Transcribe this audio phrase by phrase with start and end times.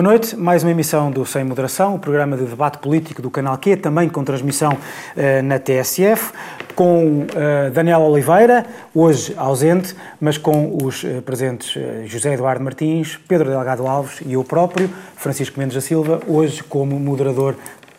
[0.00, 3.58] Boa noite, mais uma emissão do Sem Moderação, o programa de debate político do Canal
[3.58, 6.32] Q, também com transmissão uh, na TSF,
[6.74, 11.76] com uh, Daniel Oliveira, hoje ausente, mas com os uh, presentes
[12.06, 16.98] José Eduardo Martins, Pedro Delgado Alves e eu próprio, Francisco Mendes da Silva, hoje como
[16.98, 17.54] moderador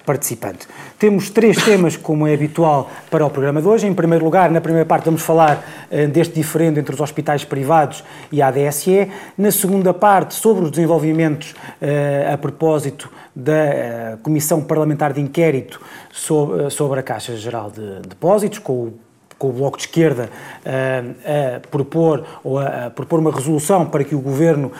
[0.06, 0.68] participante.
[0.98, 3.88] Temos três temas, como é habitual, para o programa de hoje.
[3.88, 8.04] Em primeiro lugar, na primeira parte, vamos falar uh, deste diferendo entre os hospitais privados
[8.32, 9.09] e a ADSE.
[9.38, 15.82] Na segunda parte, sobre os desenvolvimentos uh, a propósito da uh, Comissão Parlamentar de Inquérito
[16.12, 18.94] sobre, sobre a Caixa Geral de Depósitos, com o
[19.41, 20.30] com o Bloco de Esquerda
[20.63, 24.72] a, a propor ou a, a, propor uma resolução para que o Governo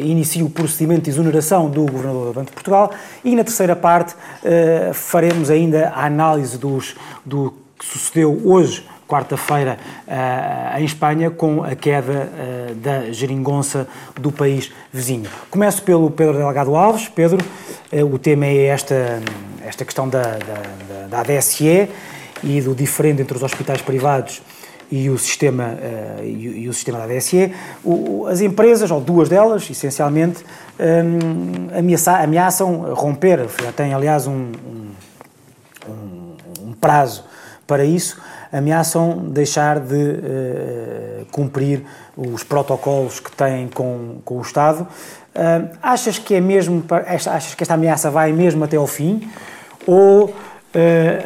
[0.00, 2.90] inicie o procedimento de exoneração do Governador do Banco de Portugal
[3.24, 4.16] e na terceira parte
[4.92, 9.78] faremos ainda a análise dos, do que sucedeu hoje quarta-feira
[10.76, 12.28] em Espanha com a queda
[12.76, 13.86] da geringonça
[14.20, 15.30] do país vizinho.
[15.48, 17.08] Começo pelo Pedro Delgado Alves.
[17.08, 17.38] Pedro,
[18.12, 19.22] o tema é esta,
[19.64, 21.88] esta questão da, da, da ADSE
[22.42, 24.42] e do diferente entre os hospitais privados
[24.90, 27.52] e o sistema, uh, e, e, o sistema da ADSE,
[27.84, 30.44] o, as empresas, ou duas delas, essencialmente,
[30.78, 34.52] um, ameaça, ameaçam romper, tem aliás um,
[35.88, 37.24] um, um, prazo
[37.66, 38.20] para isso,
[38.52, 41.82] ameaçam deixar de uh, cumprir
[42.16, 44.86] os protocolos que têm com, com o Estado.
[45.34, 46.84] Uh, achas que é mesmo,
[47.26, 49.28] achas que esta ameaça vai mesmo até ao fim?
[49.84, 50.32] Ou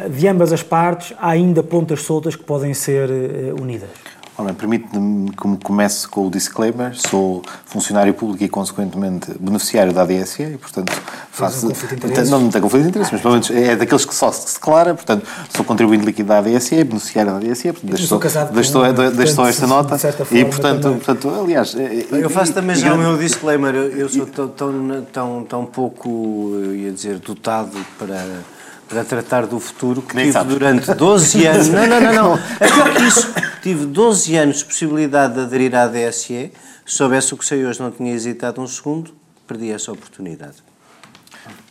[0.09, 3.89] de ambas as partes, há ainda pontas soltas que podem ser eh, unidas.
[4.37, 6.95] Ora, permite-me que comece com o disclaimer.
[6.95, 10.91] Sou funcionário público e, consequentemente, beneficiário da ADSE e, portanto,
[11.31, 11.71] faço...
[12.29, 14.95] Não, não tem conflito de interesse, mas, pelo menos, é daqueles que só se declara.
[14.95, 17.73] Portanto, sou contribuinte líquido da ADSE, beneficiário da ADSE.
[17.73, 19.95] Portanto, deixo, só, deixo só esta nota.
[20.31, 21.75] E, portanto, portanto, aliás...
[22.09, 23.75] Eu faço também já o meu disclaimer.
[23.75, 26.09] Eu sou tão, tão, tão, tão pouco,
[26.53, 28.25] eu ia dizer, dotado para
[28.91, 30.53] para tratar do futuro que Nem tive sabes.
[30.53, 31.67] durante 12 anos.
[31.69, 32.39] não, não, não, não.
[32.59, 33.33] É pior que isso.
[33.63, 36.51] Tive 12 anos de possibilidade de aderir à DSE.
[36.85, 39.13] Se soubesse o que sei hoje, não tinha hesitado um segundo,
[39.47, 40.55] perdi essa oportunidade.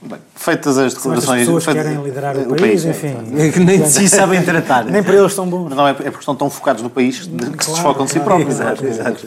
[0.03, 1.43] Bem, feitas as declarações.
[1.43, 3.17] As pessoas que querem liderar o, o país, país, enfim.
[3.37, 4.85] É, nem de si sabem tratar.
[4.85, 5.75] Nem para eles são bons.
[5.75, 8.21] Não, é, é porque estão tão focados no país que claro, se desfocam de si
[8.21, 8.55] próprios.
[8.55, 9.27] Exato, exato.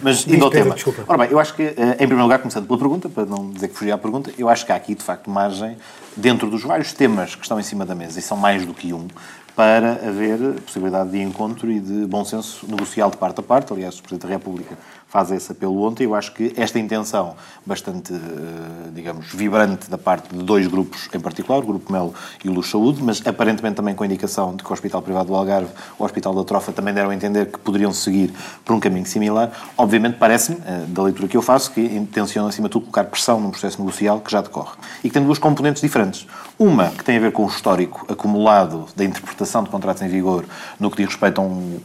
[0.00, 0.74] Mas indo ao tema.
[0.74, 1.04] Desculpa.
[1.06, 3.68] Ora bem, eu acho que, eh, em primeiro lugar, começando pela pergunta, para não dizer
[3.68, 5.76] que fugi à pergunta, eu acho que há aqui, de facto, margem,
[6.16, 8.92] dentro dos vários temas que estão em cima da mesa, e são mais do que
[8.92, 9.06] um,
[9.54, 13.72] para haver possibilidade de encontro e de bom senso negocial de parte a parte.
[13.72, 14.76] Aliás, o Presidente da República
[15.12, 16.04] faz esse apelo ontem.
[16.04, 17.34] Eu acho que esta intenção
[17.66, 22.48] bastante, eh, digamos, vibrante da parte de dois grupos em particular, o Grupo Melo e
[22.48, 25.34] o Luz Saúde, mas aparentemente também com a indicação de que o Hospital Privado do
[25.34, 25.68] Algarve,
[25.98, 28.32] o Hospital da Trofa, também deram a entender que poderiam seguir
[28.64, 29.52] por um caminho similar.
[29.76, 33.38] Obviamente, parece-me, eh, da leitura que eu faço, que intencionam, acima de tudo, colocar pressão
[33.38, 34.76] num processo negocial que já decorre.
[35.04, 36.26] E que tem duas componentes diferentes.
[36.62, 40.44] Uma que tem a ver com o histórico acumulado da interpretação de contratos em vigor
[40.78, 41.80] no que diz respeito a um,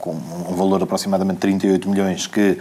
[0.48, 2.60] um valor de aproximadamente 38 milhões que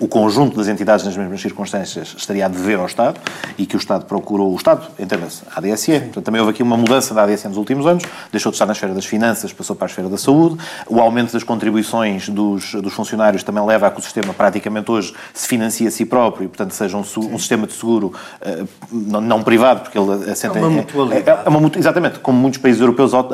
[0.00, 3.20] o, o, conjunto das entidades nas mesmas circunstâncias estaria a dever ao Estado
[3.56, 6.00] e que o Estado procurou, o Estado, entenda-se, a ADSE.
[6.00, 8.02] Portanto, também houve aqui uma mudança da ADSE nos últimos anos,
[8.32, 10.58] deixou de estar na esfera das finanças, passou para a esfera da saúde.
[10.88, 15.14] O aumento das contribuições dos, dos funcionários também leva a que o sistema praticamente hoje
[15.32, 19.20] se financie a si próprio e, portanto, seja um, um sistema de seguro uh, não,
[19.20, 20.58] não, privado, porque ele assenta
[21.11, 21.40] é mutualidade.
[21.40, 23.26] É, é uma, exatamente, como muitos países europeus uh,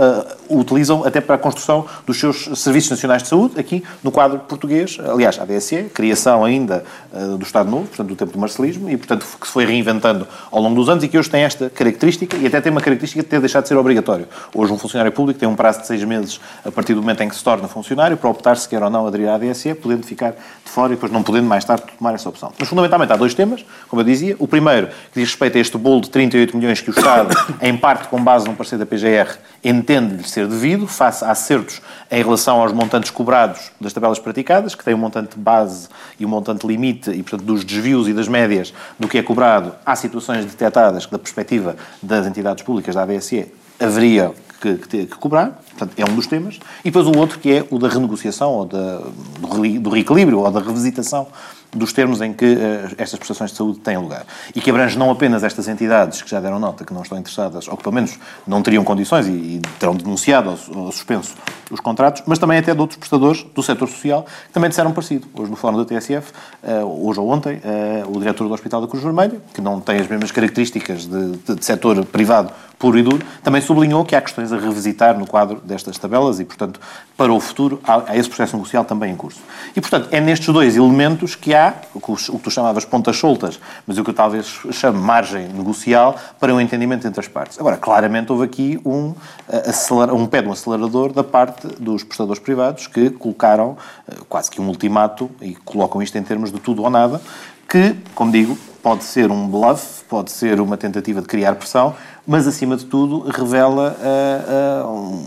[0.49, 4.99] utilizam até para a construção dos seus serviços nacionais de saúde, aqui no quadro português,
[5.07, 8.97] aliás, a ADSE, criação ainda uh, do Estado Novo, portanto, do tempo do marcelismo, e,
[8.97, 12.37] portanto, que se foi reinventando ao longo dos anos e que hoje tem esta característica,
[12.37, 14.27] e até tem uma característica de ter deixado de ser obrigatório.
[14.55, 17.29] Hoje, um funcionário público tem um prazo de seis meses a partir do momento em
[17.29, 20.31] que se torna funcionário para optar se quer ou não aderir à ADSE, podendo ficar
[20.31, 22.53] de fora e depois não podendo mais tarde tomar essa opção.
[22.59, 24.37] Mas, fundamentalmente, há dois temas, como eu dizia.
[24.39, 27.35] O primeiro, que diz respeito a este bolo de 38 milhões que o Estado,
[27.69, 32.23] em parte com base num parceiro da PGR, entende-lhe ser devido, face a acertos em
[32.23, 35.89] relação aos montantes cobrados das tabelas praticadas, que tem um montante base
[36.19, 39.75] e um montante limite, e, portanto, dos desvios e das médias do que é cobrado,
[39.85, 45.17] há situações detectadas que, da perspectiva das entidades públicas da ABSE, haveria que, que, que,
[45.17, 48.51] cobrar, portanto, é um dos temas, e depois o outro que é o da renegociação,
[48.51, 51.29] ou da, do, do reequilíbrio, ou da revisitação
[51.73, 54.25] dos termos em que uh, estas prestações de saúde têm lugar.
[54.55, 57.69] E que abrange não apenas estas entidades que já deram nota que não estão interessadas,
[57.69, 61.35] ou que pelo menos não teriam condições e, e terão denunciado ou, ou suspenso
[61.71, 65.27] os contratos, mas também até de outros prestadores do setor social que também disseram parecido.
[65.35, 66.33] Hoje no fórum da TSF,
[66.63, 69.99] eh, hoje ou ontem, eh, o diretor do Hospital da Cruz Vermelha, que não tem
[69.99, 74.21] as mesmas características de, de, de setor privado puro e duro, também sublinhou que há
[74.21, 76.81] questões a revisitar no quadro destas tabelas e, portanto,
[77.17, 79.41] para o futuro há, há esse processo negocial também em curso.
[79.77, 81.58] E, portanto, é nestes dois elementos que há
[81.95, 85.49] o que, o que tu chamavas pontas soltas, mas o que eu talvez chame margem
[85.49, 87.59] negocial para um entendimento entre as partes.
[87.59, 89.15] Agora, claramente houve aqui um,
[89.49, 93.77] eh, um pé de um acelerador da parte dos prestadores privados que colocaram
[94.09, 97.21] eh, quase que um ultimato e colocam isto em termos de tudo ou nada,
[97.69, 101.95] que, como digo, pode ser um bluff, pode ser uma tentativa de criar pressão,
[102.27, 105.25] mas acima de tudo revela uh, uh, um,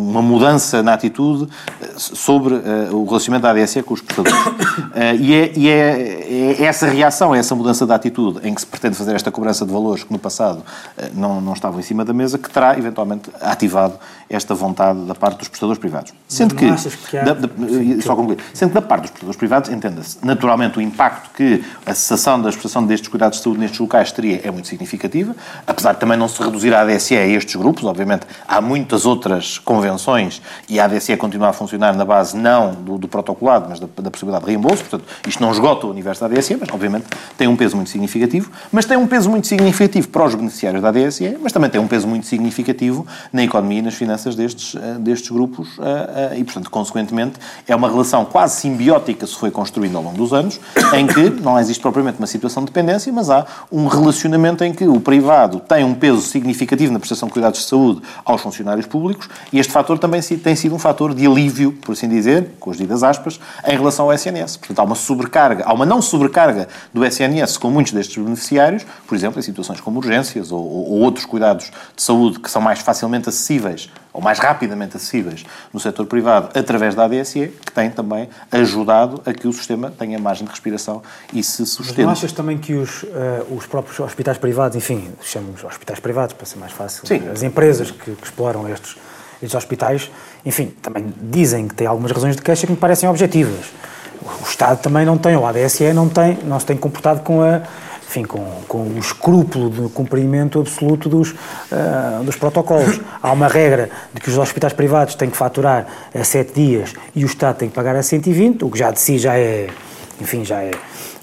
[0.00, 1.48] uma mudança na atitude
[1.80, 4.46] eh, sobre uh, o relacionamento da ADSE com os prestadores.
[4.46, 8.60] Uh, e, é, e é, é, essa reação, é essa mudança de atitude em que
[8.60, 10.62] se pretende fazer esta cobrança de valores que no passado uh,
[11.14, 13.94] não, não estavam em cima da mesa, que terá eventualmente ativado
[14.28, 16.12] esta vontade da parte dos prestadores privados.
[16.28, 16.66] Sendo que,
[17.10, 17.24] que há...
[17.24, 17.48] da, da,
[18.02, 21.94] só concluir, sendo que da parte dos prestadores privados, entenda-se, naturalmente o impacto que a
[21.94, 25.34] cessação da prestação destes cuidados de saúde nestes locais teria é muito significativa,
[25.66, 29.58] apesar de também não se reduzir a ADSE a estes grupos, obviamente há muitas outras
[29.58, 29.89] convenções
[30.68, 34.10] e a ADSE continua a funcionar na base não do, do protocolado, mas da, da,
[34.10, 37.06] possibilidade de reembolso, portanto isto não esgota o universo da ADSE, mas obviamente
[37.36, 40.88] tem um peso muito significativo, mas tem um peso muito significativo para os beneficiários da
[40.88, 44.98] ADSE, mas também tem um peso muito significativo na economia e nas finanças destes, eh,
[44.98, 49.96] destes grupos eh, eh, e, portanto, consequentemente, é uma relação quase simbiótica se foi construída
[49.96, 50.60] ao longo dos anos,
[50.94, 54.86] em que não existe propriamente uma situação de dependência, mas há um relacionamento em que
[54.86, 59.28] o privado tem um peso significativo na prestação de cuidados de saúde aos funcionários públicos
[59.52, 62.76] e este fator também tem sido um fator de alívio, por assim dizer, com as
[62.76, 64.56] ditas aspas, em relação ao SNS.
[64.58, 69.14] Portanto, há uma sobrecarga, há uma não sobrecarga do SNS com muitos destes beneficiários, por
[69.14, 73.28] exemplo, em situações como urgências ou, ou outros cuidados de saúde que são mais facilmente
[73.28, 79.22] acessíveis ou mais rapidamente acessíveis no setor privado através da ADSE, que tem também ajudado
[79.24, 81.02] a que o sistema tenha margem de respiração
[81.32, 81.98] e se sustente.
[81.98, 83.06] Mas não achas também que os, uh,
[83.56, 87.28] os próprios hospitais privados, enfim, chamamos hospitais privados para ser mais fácil, Sim.
[87.28, 88.96] as empresas que, que exploram estes,
[89.42, 90.10] estes hospitais,
[90.44, 93.66] enfim, também dizem que têm algumas razões de queixa que me parecem objetivas.
[94.22, 97.42] O Estado também não tem, ou a ADSE não tem, não se tem comportado com
[97.42, 97.62] a
[98.10, 103.00] enfim, com, com o escrúpulo de cumprimento absoluto dos, uh, dos protocolos.
[103.22, 107.22] Há uma regra de que os hospitais privados têm que faturar a 7 dias e
[107.22, 109.68] o Estado tem que pagar a 120, o que já de si já é,
[110.20, 110.72] enfim, já é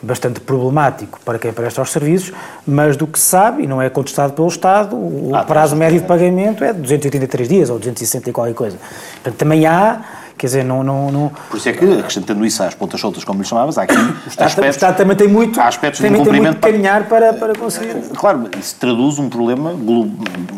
[0.01, 2.33] bastante problemático para quem presta os serviços,
[2.65, 5.99] mas do que se sabe, e não é contestado pelo Estado, o ah, prazo médio
[5.99, 8.77] de pagamento é de 283 dias ou 260 e qualquer coisa.
[9.15, 10.01] Portanto, também há
[10.37, 11.31] Quer dizer, não, não, não...
[11.49, 14.27] Por isso é que, acrescentando isso às pontas soltas, como lhe chamavas, há aqui o
[14.27, 17.07] Estado, aspectos, o Estado também tem muito, há aspectos também de tem muito para caminhar
[17.07, 17.95] para, para conseguir...
[18.15, 19.73] Claro, isso traduz um problema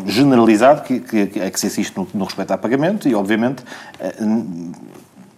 [0.04, 3.64] generalizado que, que, que, é que se assiste no, no respeito a pagamento e, obviamente,
[3.98, 4.16] eh,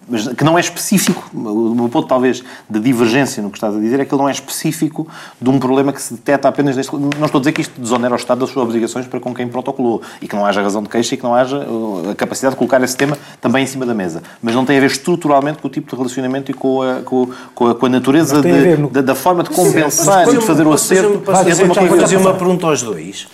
[0.09, 3.79] mas que não é específico, o meu ponto talvez de divergência no que estás a
[3.79, 5.07] dizer é que ele não é específico
[5.41, 6.95] de um problema que se detecta apenas neste...
[6.95, 9.49] Não estou a dizer que isto desonera o Estado das suas obrigações para com quem
[9.49, 12.55] protocolou e que não haja razão de queixa e que não haja uh, a capacidade
[12.55, 14.23] de colocar esse tema também em cima da mesa.
[14.43, 17.29] Mas não tem a ver estruturalmente com o tipo de relacionamento e com a, com,
[17.55, 18.91] com a, com a natureza de, no...
[18.91, 21.21] da, da, forma de compensar e de fazer o acerto.
[21.21, 23.29] Posso fazer uma pergunta aos dois?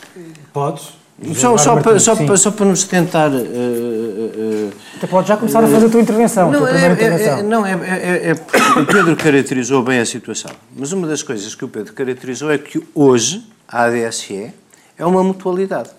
[0.52, 0.97] Podes.
[1.34, 3.30] Só, só, para, só, para, só para nos tentar.
[3.30, 6.50] Uh, uh, Até pode já começar a fazer a tua intervenção.
[6.50, 7.38] Não, a é, intervenção.
[7.38, 10.52] É, não é, é, é, O Pedro caracterizou bem a situação.
[10.76, 14.52] Mas uma das coisas que o Pedro caracterizou é que hoje a ADSE
[14.96, 15.90] é uma mutualidade.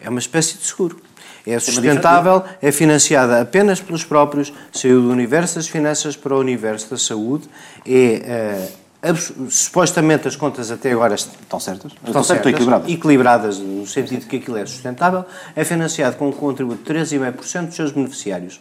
[0.00, 1.00] É uma espécie de seguro.
[1.44, 6.90] É sustentável, é financiada apenas pelos próprios, saiu do universo das finanças para o universo
[6.90, 7.48] da saúde,
[7.86, 8.68] é
[9.48, 12.90] supostamente as contas até agora estão certas, estão, certas, equilibradas.
[12.90, 15.24] equilibradas no sentido de que aquilo é sustentável,
[15.54, 18.60] é financiado com um contributo de 3,5% dos seus beneficiários.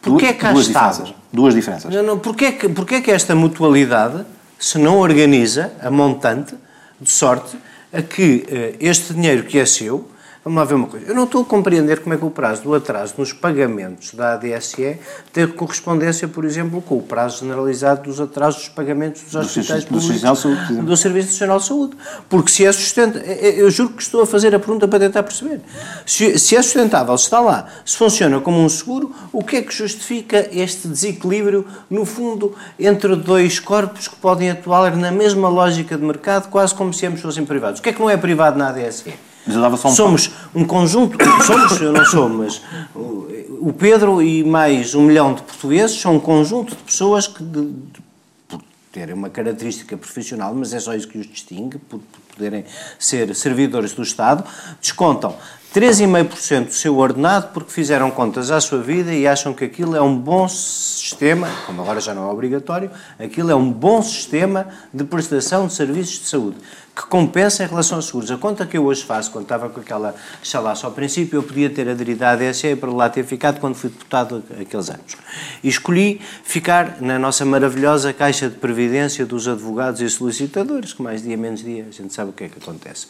[0.00, 1.14] Porquê é que duas diferenças.
[1.32, 1.94] Duas diferenças.
[1.94, 4.24] Não, não, porquê, que, porquê que esta mutualidade
[4.58, 6.54] se não organiza a montante
[6.98, 7.58] de sorte
[7.92, 10.08] a que uh, este dinheiro que é seu
[10.46, 11.06] Vamos lá ver uma coisa.
[11.08, 14.34] Eu não estou a compreender como é que o prazo do atraso nos pagamentos da
[14.34, 14.96] ADSE
[15.32, 19.88] tem correspondência, por exemplo, com o prazo generalizado dos atrasos dos pagamentos dos hospitais do
[19.88, 21.96] públicos do, do Serviço Nacional de Saúde.
[22.28, 25.62] Porque se é sustentável, eu juro que estou a fazer a pergunta para tentar perceber.
[26.06, 29.62] Se, se é sustentável, se está lá, se funciona como um seguro, o que é
[29.62, 35.98] que justifica este desequilíbrio, no fundo, entre dois corpos que podem atuar na mesma lógica
[35.98, 37.80] de mercado, quase como se ambos fossem privados?
[37.80, 39.12] O que é que não é privado na ADSE?
[39.48, 42.60] Um somos um conjunto, somos, eu não sou, mas
[42.94, 47.66] o Pedro e mais um milhão de portugueses são um conjunto de pessoas que, de,
[47.66, 48.02] de,
[48.48, 48.60] por
[48.90, 52.64] terem uma característica profissional, mas é só isso que os distingue, por, por poderem
[52.98, 54.44] ser servidores do Estado,
[54.80, 55.36] descontam
[55.72, 60.00] 3,5% do seu ordenado porque fizeram contas à sua vida e acham que aquilo é
[60.00, 65.04] um bom sistema, como agora já não é obrigatório, aquilo é um bom sistema de
[65.04, 66.56] prestação de serviços de saúde
[66.96, 68.30] que compensa em relação aos seguros.
[68.30, 71.68] A conta que eu hoje faço, quando estava com aquela chalaça ao princípio, eu podia
[71.68, 75.14] ter aderido à ADSE para lá ter ficado quando fui deputado aqueles anos.
[75.62, 81.22] E escolhi ficar na nossa maravilhosa caixa de previdência dos advogados e solicitadores, que mais
[81.22, 83.08] dia menos dia a gente sabe o que é que acontece.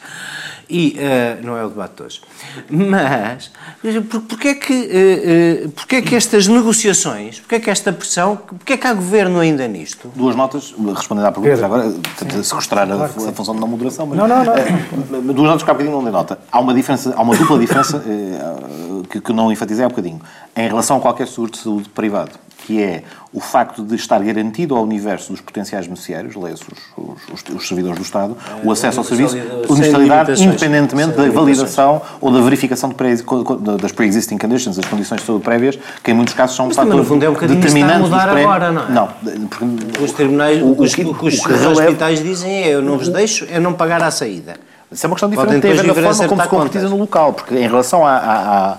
[0.68, 2.20] E uh, não é o debate de hoje.
[2.68, 3.52] Mas,
[4.10, 7.92] por, porquê, é que, uh, uh, porquê é que estas negociações, porquê é que esta
[7.92, 10.10] pressão, porquê é que há governo ainda nisto?
[10.16, 11.94] Duas notas, respondendo à pergunta, agora,
[12.42, 14.18] sequestrar a, a função de não moderação, mas.
[14.18, 14.54] Não, não, não.
[14.54, 16.38] Uh, duas notas que há bocadinho não dei nota.
[16.50, 20.20] Há uma diferença, há uma dupla diferença uh, que, que não enfatizei há bocadinho.
[20.56, 24.74] Em relação a qualquer seguro de saúde privado que é o facto de estar garantido
[24.74, 26.64] ao universo dos potenciais beneficiários, leia-se
[26.96, 29.36] os, os, os, servidores do Estado, o acesso ao serviço,
[29.68, 33.14] universalidade, independentemente da validação ou da verificação de pré,
[33.80, 36.94] das pre-existing conditions, das condições de saúde prévias, que em muitos casos são Mas fator
[36.94, 38.42] é um determinantes a pré...
[38.42, 38.90] agora, não é?
[38.90, 39.08] Não.
[39.48, 43.08] Porque, os tribunais, o, os, o que, os, os hospitais dizem é eu não vos
[43.08, 44.56] deixo, é não pagar à saída.
[44.90, 47.32] Isso é uma questão diferente, tem a ver na forma como se concretiza no local,
[47.32, 48.78] porque em relação a,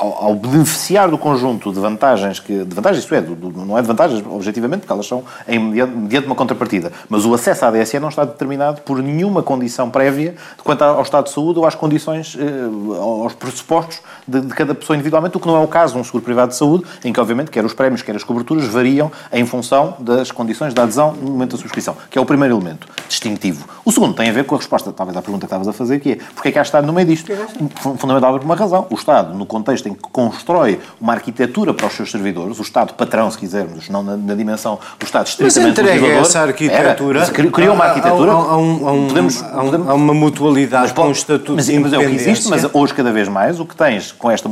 [0.00, 3.76] ao, ao, beneficiar do conjunto de vantagens, que, de vantagens, isto é, do, do, não
[3.76, 7.70] é de vantagens objetivamente, porque elas são em, mediante uma contrapartida, mas o acesso à
[7.70, 11.74] DSE não está determinado por nenhuma condição prévia quanto ao estado de saúde ou às
[11.74, 15.94] condições, eh, aos pressupostos de, de, cada pessoa individualmente, o que não é o caso
[15.94, 18.66] de um seguro privado de saúde, em que obviamente quer os prémios, quer as coberturas
[18.66, 22.54] variam em função das condições da adesão no momento da subscrição, que é o primeiro
[22.54, 23.66] elemento distintivo.
[23.84, 25.98] O segundo tem a ver com a resposta, talvez, à pergunta que estavas a fazer,
[25.98, 27.32] que é, porque é que há Estado no meio disto?
[27.98, 28.86] Fundamental por uma razão.
[28.90, 32.94] O Estado, no contexto em que constrói uma arquitetura para os seus servidores, o Estado
[32.94, 37.20] patrão, se quisermos, não na, na dimensão do Estado estritamente Mas entrega essa arquitetura...
[37.20, 38.32] Era, criou uma arquitetura...
[38.32, 41.78] Há, um, um, podemos, há, um, há uma mutualidade mas, com um estatuto mas, de
[41.78, 44.48] mas é o que existe, mas hoje cada vez mais o que tens com esta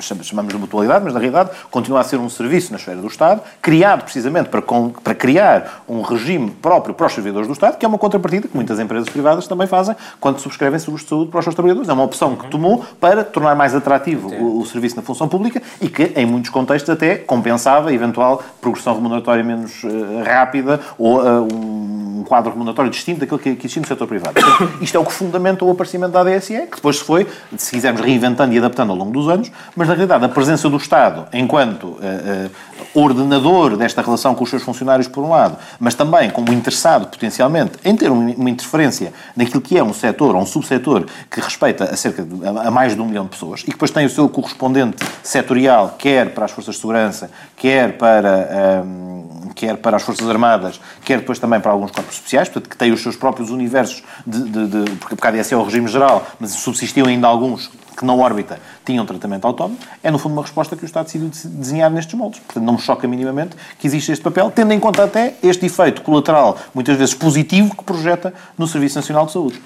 [0.00, 3.42] chamamos de mutualidade, mas na realidade continua a ser um serviço na esfera do Estado,
[3.60, 7.88] criado precisamente para, para criar um regime próprio para os servidores do Estado, que é
[7.88, 11.44] uma contrapartida que muitas empresas privadas também fazem quando subscrevem seguros de saúde para os
[11.44, 11.88] seus trabalhadores.
[11.88, 15.62] É uma opção que tomou para tornar mais atrativo o, o serviço na função pública
[15.80, 21.20] e que, em muitos contextos, até compensava a eventual progressão remuneratória menos uh, rápida ou
[21.20, 24.34] uh, um quadro remuneratório distinto daquilo que, que existia no setor privado.
[24.34, 27.26] Portanto, isto é o que fundamenta o aparecimento da ADSE, que depois se foi,
[27.56, 30.76] se quisermos, reinventando e adaptando ao longo dos anos, mas, na realidade, a presença do
[30.76, 32.50] Estado enquanto uh,
[32.94, 37.72] ordenador desta relação com os seus funcionários, por um lado, mas também como interessado, potencialmente,
[37.84, 41.96] em ter uma interferência naquilo que é um setor ou um subsetor que respeita a
[41.96, 44.28] cerca de, a mais de um milhão de pessoas e que depois tem o seu
[44.28, 49.21] correspondente setorial, quer para as forças de segurança, quer para, um,
[49.54, 52.92] quer para as Forças Armadas, quer depois também para alguns corpos especiais, portanto, que têm
[52.92, 56.52] os seus próprios universos, de, de, de porque a ADS é o regime geral, mas
[56.52, 60.84] subsistiam ainda alguns que na órbita tinham tratamento autónomo, é no fundo uma resposta que
[60.84, 62.40] o Estado decidiu desenhar nestes moldes.
[62.40, 66.02] Portanto, não me choca minimamente que exista este papel, tendo em conta até este efeito
[66.02, 69.62] colateral, muitas vezes positivo, que projeta no Serviço Nacional de Saúde.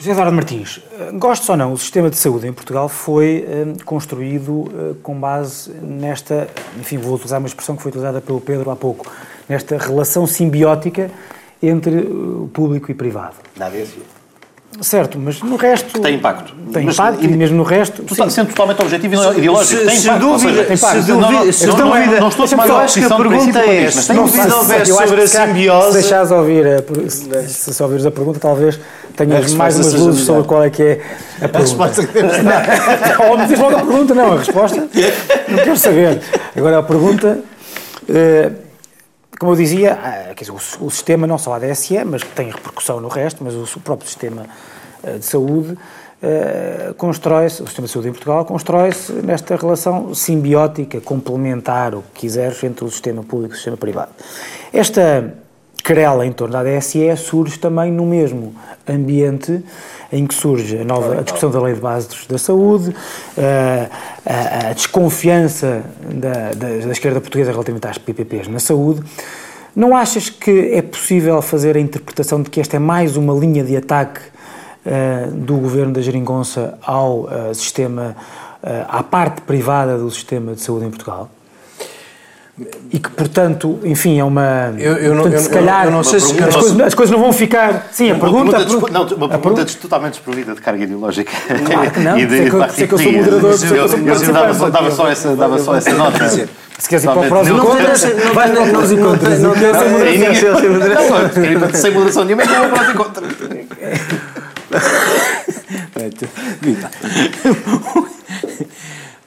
[0.00, 0.80] José Eduardo Martins,
[1.18, 5.70] gostes ou não, o sistema de saúde em Portugal foi eh, construído eh, com base
[5.74, 9.04] nesta, enfim, vou utilizar uma expressão que foi utilizada pelo Pedro há pouco,
[9.46, 11.10] nesta relação simbiótica
[11.62, 13.34] entre o público e privado.
[13.58, 13.84] Nada é
[14.80, 15.92] Certo, mas no resto.
[15.92, 16.54] Que tem impacto.
[16.72, 18.02] Tem mas, impacto, e mesmo no resto.
[18.02, 20.20] Tu, sendo totalmente objetivo e ideológico, se, tem impacto.
[20.20, 21.02] Dúvida, seja, tem impacto.
[21.02, 23.58] Se dúvida, se não, não, não, não, não estou a tomar uma posição a pergunta
[23.58, 24.02] é esta.
[24.02, 25.86] Se dúvida houver sobre a simbiose.
[25.86, 26.64] Se deixares ouvir,
[27.08, 28.80] se, se ouvires a pergunta, talvez
[29.16, 31.00] tenhas mais umas luzes sobre qual é que é
[31.42, 31.58] a pergunta.
[31.58, 32.32] A resposta que temos.
[33.28, 34.88] Ou me diz logo a pergunta, não, a resposta.
[35.48, 36.20] Não quero saber.
[36.56, 37.40] Agora a pergunta.
[38.08, 38.69] Uh,
[39.40, 43.00] como eu dizia, ah, dizer, o, sistema, não só a DSE, mas que tem repercussão
[43.00, 44.44] no resto, mas o, próprio sistema
[45.02, 51.00] uh, de saúde uh, constrói-se, o sistema de saúde em Portugal constrói-se nesta relação simbiótica,
[51.00, 54.10] complementar, o que quiseres, entre o sistema público e o sistema privado.
[54.74, 55.32] Esta
[55.82, 58.54] querela em torno da DSE surge também no mesmo
[58.88, 59.62] ambiente
[60.12, 62.94] em que surge a nova a discussão da lei de bases da saúde,
[64.26, 69.02] a, a desconfiança da, da, da, esquerda portuguesa relativamente às PPPs na saúde.
[69.74, 73.62] Não achas que é possível fazer a interpretação de que esta é mais uma linha
[73.62, 78.16] de ataque uh, do governo da Geringonça ao uh, sistema,
[78.62, 81.30] uh, à parte privada do sistema de saúde em Portugal?
[82.92, 84.74] E que, portanto, enfim, é uma.
[84.76, 87.20] Eu, eu não, portanto, se calhar eu não sei se as, coisas, as coisas não
[87.20, 87.88] vão ficar.
[87.90, 88.58] Sim, a pergunta.
[88.58, 91.32] pergunta não, uma pergunta totalmente desprovida de carga ideológica.
[91.64, 92.18] Claro que não.
[92.18, 93.56] e de, sei, que, sei que eu sou moderador.
[93.56, 93.88] Sei que eu
[94.18, 96.28] sou dava, só, dava, só essa, dava só essa nota.
[96.28, 99.40] Se queres ir para o próximo não contras, não vais para o prós e contras.
[99.40, 99.78] Não quero
[100.60, 101.16] ser moderação.
[101.74, 103.32] Sem moderação nenhuma, não vou prós e contras.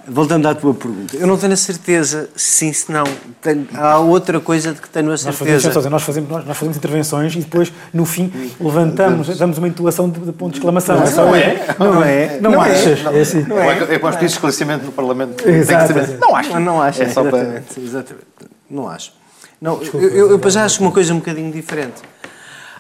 [0.06, 3.06] Voltando à tua pergunta, eu não tenho a certeza, sim, se não.
[3.42, 5.70] Tenho, há outra coisa de que tenho a certeza.
[5.70, 10.10] Nós fazemos, nós fazemos, nós fazemos intervenções e depois, no fim, levantamos, damos uma intuação
[10.10, 10.98] de, de ponto de exclamação.
[11.00, 12.40] Não, não, é, não, é.
[12.42, 13.06] Não, não achas?
[13.06, 13.44] É, assim.
[13.44, 13.94] não é.
[13.94, 15.48] é com de esclarecimento no Parlamento.
[15.48, 15.94] Exato.
[16.20, 16.60] Não acho.
[16.60, 17.84] Não acho, é só exatamente, para...
[17.84, 18.26] exatamente.
[18.70, 19.14] Não acho.
[19.62, 22.02] Não, Desculpa, eu, eu, eu já acho uma coisa um bocadinho diferente.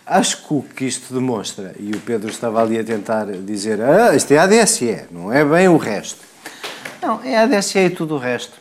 [0.05, 4.13] Acho que o que isto demonstra, e o Pedro estava ali a tentar dizer, ah,
[4.13, 6.32] isto é a ADSE, não é bem o resto.
[7.03, 8.53] Não, é a ADSE e tudo o resto.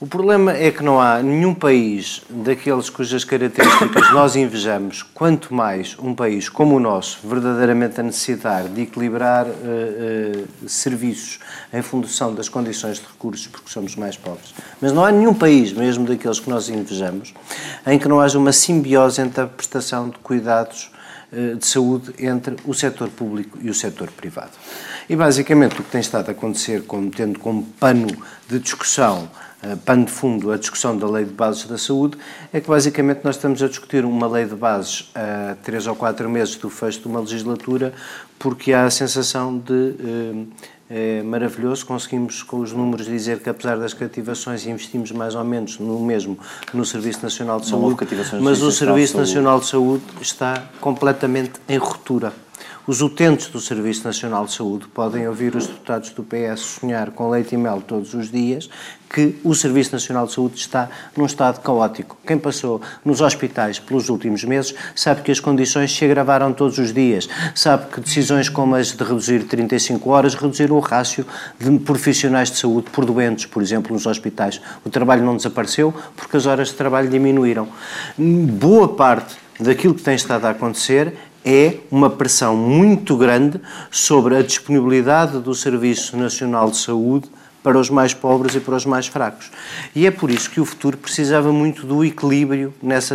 [0.00, 5.96] O problema é que não há nenhum país daqueles cujas características nós invejamos, quanto mais
[6.02, 11.38] um país como o nosso, verdadeiramente a necessitar de equilibrar uh, uh, serviços
[11.72, 14.52] em função das condições de recursos, porque somos mais pobres.
[14.80, 17.32] Mas não há nenhum país, mesmo daqueles que nós invejamos,
[17.86, 20.90] em que não haja uma simbiose entre a prestação de cuidados
[21.32, 24.52] de saúde entre o setor público e o setor privado.
[25.08, 28.08] E basicamente o que tem estado a acontecer, como, tendo como pano
[28.48, 29.30] de discussão,
[29.62, 32.18] uh, pano de fundo, a discussão da Lei de Bases da Saúde,
[32.52, 36.28] é que basicamente nós estamos a discutir uma lei de bases há três ou quatro
[36.28, 37.92] meses do fecho de uma legislatura,
[38.38, 40.48] porque há a sensação de.
[40.92, 45.78] É maravilhoso, conseguimos com os números dizer que apesar das cativações investimos mais ou menos
[45.78, 46.36] no mesmo
[46.74, 47.96] no Serviço Nacional de Saúde,
[48.40, 52.32] mas o Serviço Nacional de Saúde está completamente em ruptura.
[52.88, 57.30] Os utentes do Serviço Nacional de Saúde podem ouvir os deputados do PS sonhar com
[57.30, 58.68] leite e mel todos os dias
[59.12, 62.16] que o Serviço Nacional de Saúde está num estado caótico.
[62.24, 66.92] Quem passou nos hospitais pelos últimos meses sabe que as condições se agravaram todos os
[66.92, 71.26] dias, sabe que decisões como as de reduzir 35 horas reduziram o rácio
[71.58, 74.60] de profissionais de saúde por doentes, por exemplo, nos hospitais.
[74.84, 77.68] O trabalho não desapareceu porque as horas de trabalho diminuíram.
[78.16, 81.14] Boa parte daquilo que tem estado a acontecer
[81.44, 87.28] é uma pressão muito grande sobre a disponibilidade do Serviço Nacional de Saúde
[87.62, 89.50] para os mais pobres e para os mais fracos.
[89.94, 93.14] E é por isso que o futuro precisava muito do equilíbrio, nessa,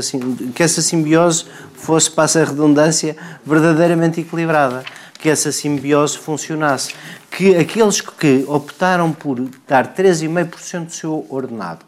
[0.54, 4.84] que essa simbiose fosse, passa a redundância, verdadeiramente equilibrada,
[5.20, 6.94] que essa simbiose funcionasse,
[7.32, 11.86] que aqueles que optaram por dar 3,5% do seu ordenado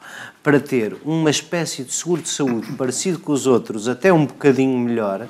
[0.48, 4.80] para ter uma espécie de seguro de saúde parecido com os outros, até um bocadinho
[4.80, 5.28] melhor,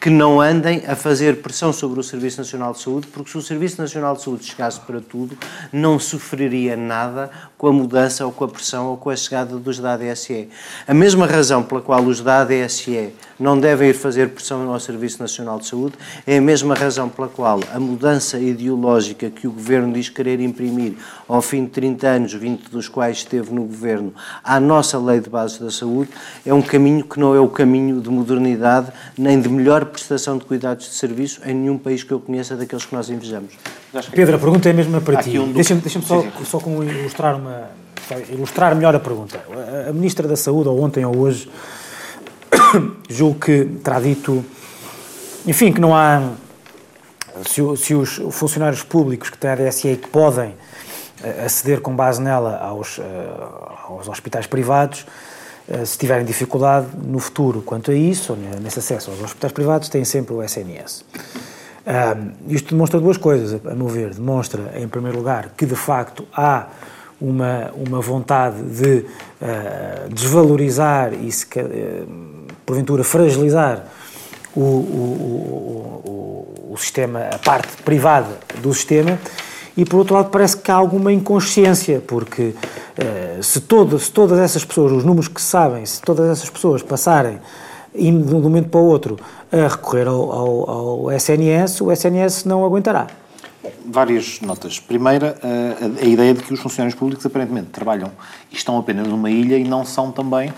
[0.00, 3.42] que não andem a fazer pressão sobre o Serviço Nacional de Saúde, porque se o
[3.42, 5.36] Serviço Nacional de Saúde chegasse para tudo,
[5.72, 9.80] não sofreria nada com a mudança ou com a pressão ou com a chegada dos
[9.80, 10.48] da ADSE.
[10.86, 15.18] A mesma razão pela qual os da ADSE não devem ir fazer pressão ao Serviço
[15.18, 15.94] Nacional de Saúde
[16.26, 20.92] é a mesma razão pela qual a mudança ideológica que o Governo diz querer imprimir
[21.26, 24.12] ao fim de 30 anos, 20 dos quais esteve no Governo,
[24.44, 26.10] à nossa Lei de Bases da Saúde,
[26.44, 30.44] é um caminho que não é o caminho de modernidade nem de melhor prestação de
[30.44, 33.54] cuidados de serviço em nenhum país que eu conheça daqueles que nós invejamos.
[34.12, 35.38] Pedro, a pergunta é a mesma para ti.
[35.38, 37.70] Um Deixa-me deixa só, só com ilustrar, uma,
[38.28, 39.40] ilustrar melhor a pergunta.
[39.88, 41.48] A Ministra da Saúde, ou ontem ou hoje,
[43.08, 44.44] julgo que terá dito,
[45.46, 46.32] enfim, que não há.
[47.46, 50.54] Se, se os funcionários públicos que têm a DSE que podem
[51.22, 53.02] eh, aceder com base nela aos, eh,
[53.88, 55.06] aos hospitais privados,
[55.68, 60.04] eh, se tiverem dificuldade no futuro quanto a isso, nesse acesso aos hospitais privados, têm
[60.04, 61.04] sempre o SNS.
[61.86, 64.14] Um, isto demonstra duas coisas, a meu ver.
[64.14, 66.66] Demonstra, em primeiro lugar, que de facto há
[67.20, 69.04] uma, uma vontade de
[69.40, 72.39] uh, desvalorizar e, se, uh,
[72.70, 73.84] porventura, fragilizar
[74.54, 79.18] o, o, o, o, sistema, a parte privada do sistema,
[79.76, 84.38] e por outro lado parece que há alguma inconsciência, porque uh, se, todo, se todas
[84.38, 87.38] essas pessoas, os números que sabem, se todas essas pessoas passarem
[87.92, 89.18] de um momento para o outro
[89.50, 93.08] a recorrer ao, ao, ao SNS, o SNS não aguentará.
[93.84, 94.78] Várias notas.
[94.78, 98.10] Primeira, a, a, ideia de que os funcionários públicos aparentemente trabalham
[98.50, 100.52] e estão apenas numa ilha e não são também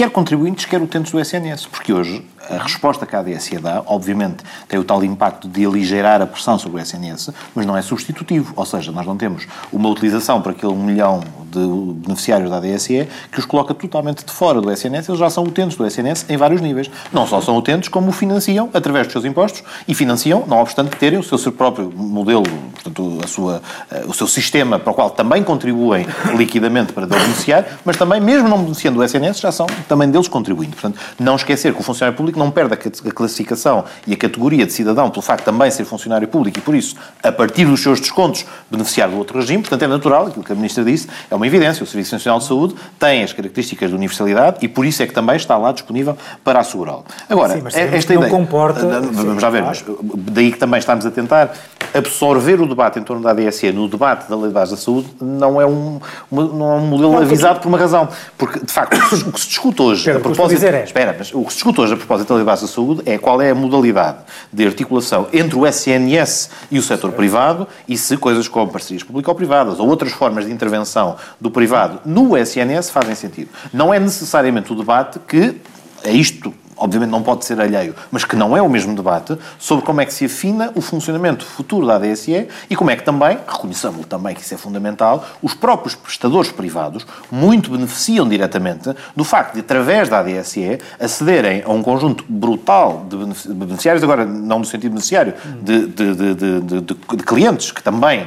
[0.00, 4.44] quer contribuintes, quer utentes do SNS, porque hoje a resposta que a ADSE dá, obviamente,
[4.68, 8.52] tem o tal impacto de aligeirar a pressão sobre o SNS, mas não é substitutivo.
[8.56, 11.58] Ou seja, nós não temos uma utilização para aquele milhão de
[12.06, 15.76] beneficiários da ADSE que os coloca totalmente de fora do SNS, eles já são utentes
[15.76, 16.90] do SNS em vários níveis.
[17.12, 20.96] Não só são utentes, como o financiam através dos seus impostos e financiam, não obstante
[20.96, 24.94] terem o seu, seu próprio modelo, portanto, a sua, eh, o seu sistema para o
[24.94, 29.66] qual também contribuem liquidamente para beneficiar, mas também, mesmo não beneficiando do SNS, já são
[29.88, 30.72] também deles contribuindo.
[30.72, 34.72] Portanto, não esquecer que o funcionário público não perde a classificação e a categoria de
[34.72, 38.00] cidadão pelo facto de também ser funcionário público e, por isso, a partir dos seus
[38.00, 39.62] descontos, beneficiar do outro regime.
[39.62, 41.84] Portanto, é natural, aquilo que a Ministra disse, é uma evidência.
[41.84, 45.12] O Serviço Nacional de Saúde tem as características de universalidade e por isso é que
[45.12, 47.04] também está lá disponível para assegurá-lo.
[47.28, 48.36] Agora, Sim, esta não ideia...
[48.36, 49.00] comporta...
[49.00, 51.52] Vamos já ver, mas daí que também estamos a tentar
[51.94, 55.08] absorver o debate em torno da ADSE no debate da Lei de Base da Saúde
[55.20, 56.00] não é um,
[56.30, 57.62] não é um modelo não, avisado porque...
[57.62, 58.08] por uma razão.
[58.38, 60.64] Porque, de facto, o que se discute hoje Pedro, a propósito...
[60.64, 60.84] É...
[60.84, 63.50] Espera, mas o que se discute hoje a propósito Base da Saúde é qual é
[63.50, 64.18] a modalidade
[64.52, 69.78] de articulação entre o SNS e o setor privado e se coisas como parcerias público-privadas
[69.80, 73.50] ou outras formas de intervenção do privado no SNS fazem sentido.
[73.72, 75.56] Não é necessariamente o debate que
[76.04, 79.84] é isto obviamente não pode ser alheio, mas que não é o mesmo debate, sobre
[79.84, 83.38] como é que se afina o funcionamento futuro da ADSE e como é que também,
[83.46, 89.54] reconheçamos também que isso é fundamental, os próprios prestadores privados muito beneficiam diretamente do facto
[89.54, 93.16] de, através da ADSE, acederem a um conjunto brutal de
[93.52, 98.26] beneficiários, agora não no sentido beneficiário, de, de, de, de clientes, que também,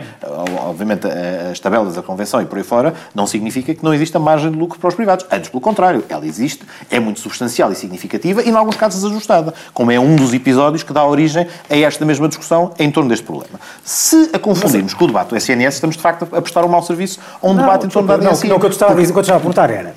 [0.66, 1.08] obviamente,
[1.52, 4.58] as tabelas da Convenção e por aí fora, não significa que não exista margem de
[4.58, 5.26] lucro para os privados.
[5.32, 9.54] Antes, pelo contrário, ela existe, é muito substancial e significativa e, em alguns casos, desajustada,
[9.74, 13.26] como é um dos episódios que dá origem a esta mesma discussão em torno deste
[13.26, 13.60] problema.
[13.84, 16.84] Se a confundirmos com o debate do SNS, estamos, de facto, a prestar um mau
[16.84, 18.48] serviço a um não, debate em torno da ADSI.
[18.48, 19.96] Não, o que eu estava a dizer, o que eu estava a perguntar era...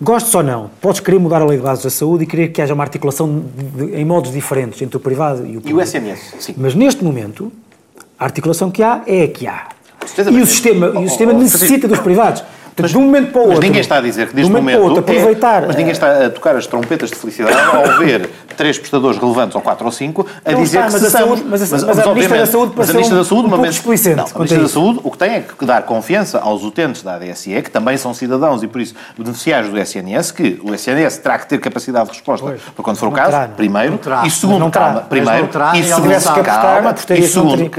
[0.00, 2.62] Gostes ou não, podes querer mudar a lei de bases da saúde e querer que
[2.62, 5.70] haja uma articulação de, de, em modos diferentes entre o privado e o público.
[5.70, 6.54] E o SNS, sim.
[6.56, 7.50] Mas neste momento,
[8.16, 9.66] a articulação que há é a que há.
[10.30, 12.44] E o sistema, e o sistema necessita dos privados.
[12.82, 13.56] Mas, de um momento para o outro.
[13.56, 14.78] Mas ninguém está a dizer que neste momento.
[14.78, 15.62] momento outro, aproveitar.
[15.62, 19.54] É, mas ninguém está a tocar as trompetas de felicidade ao ver três prestadores relevantes,
[19.54, 21.98] ou quatro ou cinco, a não dizer está, que mas se saúde, mas, mas, mas,
[22.00, 23.84] a Ministra da Saúde mas a Ministra da Saúde, um, uma vez,
[24.16, 27.14] não, a Ministra da Saúde, o que tem é que dar confiança aos utentes da
[27.14, 31.38] ADSE, que também são cidadãos e por isso beneficiários do SNS, que o SNS terá
[31.38, 34.30] que ter capacidade de resposta pois, para quando for o caso, terá, primeiro, terá, e
[34.30, 37.70] segundo, calma, primeiro, e segundo, calma, e segundo,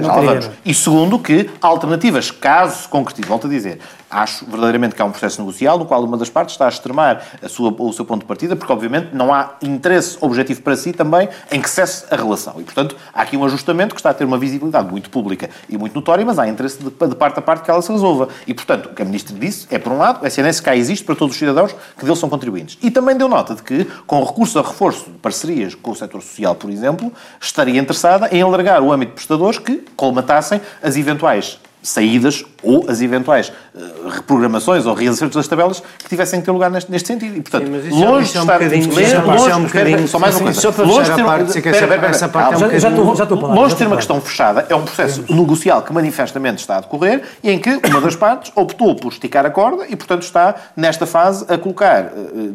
[0.66, 5.12] e segundo que alternativas, caso se concretize, volto a dizer, Acho verdadeiramente que há um
[5.12, 8.22] processo negocial no qual uma das partes está a extremar a sua, o seu ponto
[8.22, 12.16] de partida, porque obviamente não há interesse objetivo para si também em que cesse a
[12.16, 12.56] relação.
[12.58, 15.78] E, portanto, há aqui um ajustamento que está a ter uma visibilidade muito pública e
[15.78, 18.30] muito notória, mas há interesse de, de parte a parte que ela se resolva.
[18.48, 21.06] E, portanto, o que a Ministra disse é, por um lado, o SNS cá existe
[21.06, 22.78] para todos os cidadãos que deles são contribuintes.
[22.82, 26.22] E também deu nota de que, com recurso a reforço de parcerias com o setor
[26.22, 31.60] social, por exemplo, estaria interessada em alargar o âmbito de prestadores que colmatassem as eventuais
[31.82, 36.70] saídas ou as eventuais uh, reprogramações ou reacertos das tabelas que tivessem que ter lugar
[36.70, 37.38] neste, neste sentido.
[37.38, 39.26] E, portanto, Sim, longe de é estar...
[39.26, 40.08] Longe, é um bocadinho...
[40.08, 40.62] Só mais uma coisa.
[40.62, 43.74] Só para longe ter, parte, que essa parte é um já, estou, já estou Longe
[43.74, 47.50] de ter uma questão fechada, é um processo negocial que manifestamente está a decorrer e
[47.50, 51.46] em que uma das partes optou por esticar a corda e, portanto, está nesta fase
[51.48, 52.54] a colocar, uh,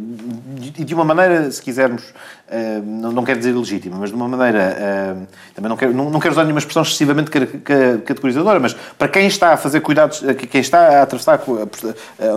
[0.59, 2.03] de uma maneira, se quisermos,
[2.85, 6.59] não, quero dizer legítima, mas de uma maneira, também não quero, não, quero usar nenhuma
[6.59, 7.31] expressão excessivamente
[8.05, 11.41] categorizadora, mas para quem está a fazer cuidados, quem está a atravessar,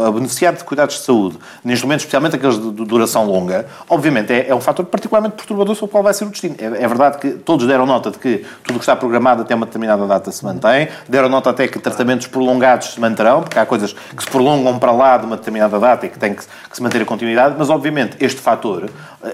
[0.07, 4.49] a beneficiar de cuidados de saúde, neste momento, especialmente aqueles de duração longa, obviamente é,
[4.49, 6.55] é um fator particularmente perturbador sobre qual vai ser o destino.
[6.57, 9.55] É, é, verdade que todos deram nota de que tudo o que está programado até
[9.55, 13.65] uma determinada data se mantém, deram nota até que tratamentos prolongados se manterão, porque há
[13.65, 16.75] coisas que se prolongam para lá de uma determinada data e que tem que, que
[16.75, 18.89] se manter a continuidade, mas obviamente este fator uh,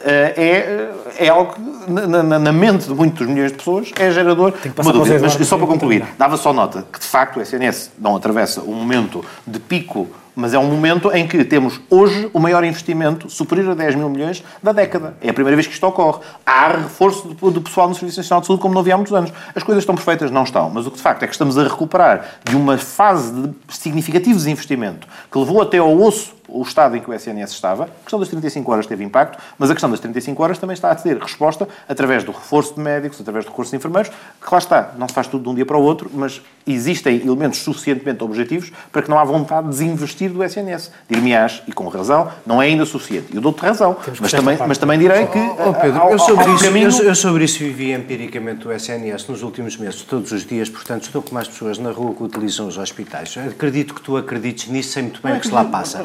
[0.07, 0.72] é,
[1.17, 4.81] é algo que na, na, na, mente de muitos milhões de pessoas é gerador de
[4.81, 5.19] uma dúvida.
[5.21, 8.73] Mas só para concluir, dava só nota que de facto o SNS não atravessa um
[8.73, 13.71] momento de pico, mas é um momento em que temos hoje o maior investimento, superior
[13.71, 15.15] a 10 mil milhões, da década.
[15.21, 16.19] É a primeira vez que isto ocorre.
[16.45, 19.31] Há reforço do pessoal no Serviço Nacional de Saúde como não havia há muitos anos.
[19.55, 20.31] As coisas estão perfeitas?
[20.31, 20.69] Não estão.
[20.69, 24.35] Mas o que de facto é que estamos a recuperar de uma fase de significativo
[24.35, 27.85] desinvestimento que levou até ao osso o estado em que o SNS estava.
[27.85, 30.91] A questão das 35 horas teve impacto, mas a questão das 35 horas também está
[30.91, 34.57] a ter resposta através do reforço de médicos, através do reforço de enfermeiros, que lá
[34.59, 38.23] está, não se faz tudo de um dia para o outro, mas existem elementos suficientemente
[38.23, 40.91] objetivos para que não há vontade de desinvestir do SNS.
[41.09, 43.35] Dir-me-ás, e com razão, não é ainda suficiente.
[43.35, 45.39] Eu dou-te razão, mas também, mas também direi que...
[45.39, 46.89] Oh, oh Pedro, eu, sobre isso, caminho...
[46.89, 51.03] eu, eu, sobre isso vivi empiricamente o SNS nos últimos meses, todos os dias, portanto
[51.03, 53.35] estou com mais pessoas na rua que utilizam os hospitais.
[53.37, 56.03] Acredito que tu acredites nisso, sei muito bem o que se lá passa.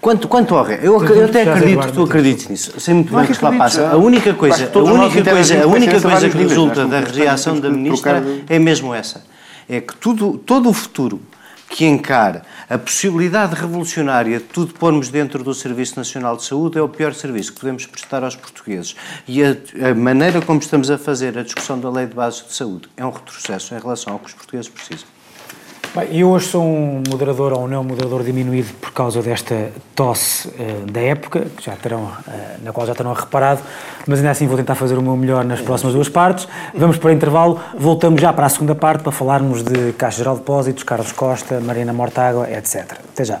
[0.00, 2.80] Quanto, quanto ao eu, eu até acredito que tu acredites nisso.
[2.80, 3.88] Sei muito bem o que se lá passa.
[3.88, 8.22] A única coisa, a única coisa, a única coisa que resulta da reação da ministra
[8.48, 9.24] é mesmo essa.
[9.68, 11.20] É que tudo, todo o futuro
[11.70, 16.82] que encara a possibilidade revolucionária de tudo pormos dentro do Serviço Nacional de Saúde é
[16.82, 18.96] o pior serviço que podemos prestar aos portugueses.
[19.26, 19.56] E a,
[19.90, 23.06] a, maneira como estamos a fazer a discussão da Lei de Bases de Saúde é
[23.06, 25.06] um retrocesso em relação ao que os portugueses precisam.
[25.92, 30.86] Bem, eu hoje sou um moderador ou não moderador diminuído por causa desta tosse uh,
[30.88, 32.12] da época, que já terão, uh,
[32.62, 33.60] na qual já terão reparado,
[34.06, 36.46] mas ainda assim vou tentar fazer o meu melhor nas próximas duas partes.
[36.76, 40.42] Vamos para intervalo, voltamos já para a segunda parte para falarmos de Caixa Geral de
[40.42, 42.92] Depósitos, Carlos Costa, Marina Mortágua, etc.
[43.12, 43.40] Até já.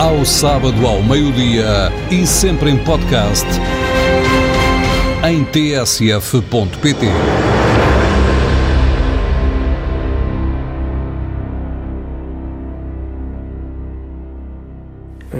[0.00, 3.46] Ao sábado ao meio-dia e sempre em podcast
[5.28, 7.06] em tsf.pt.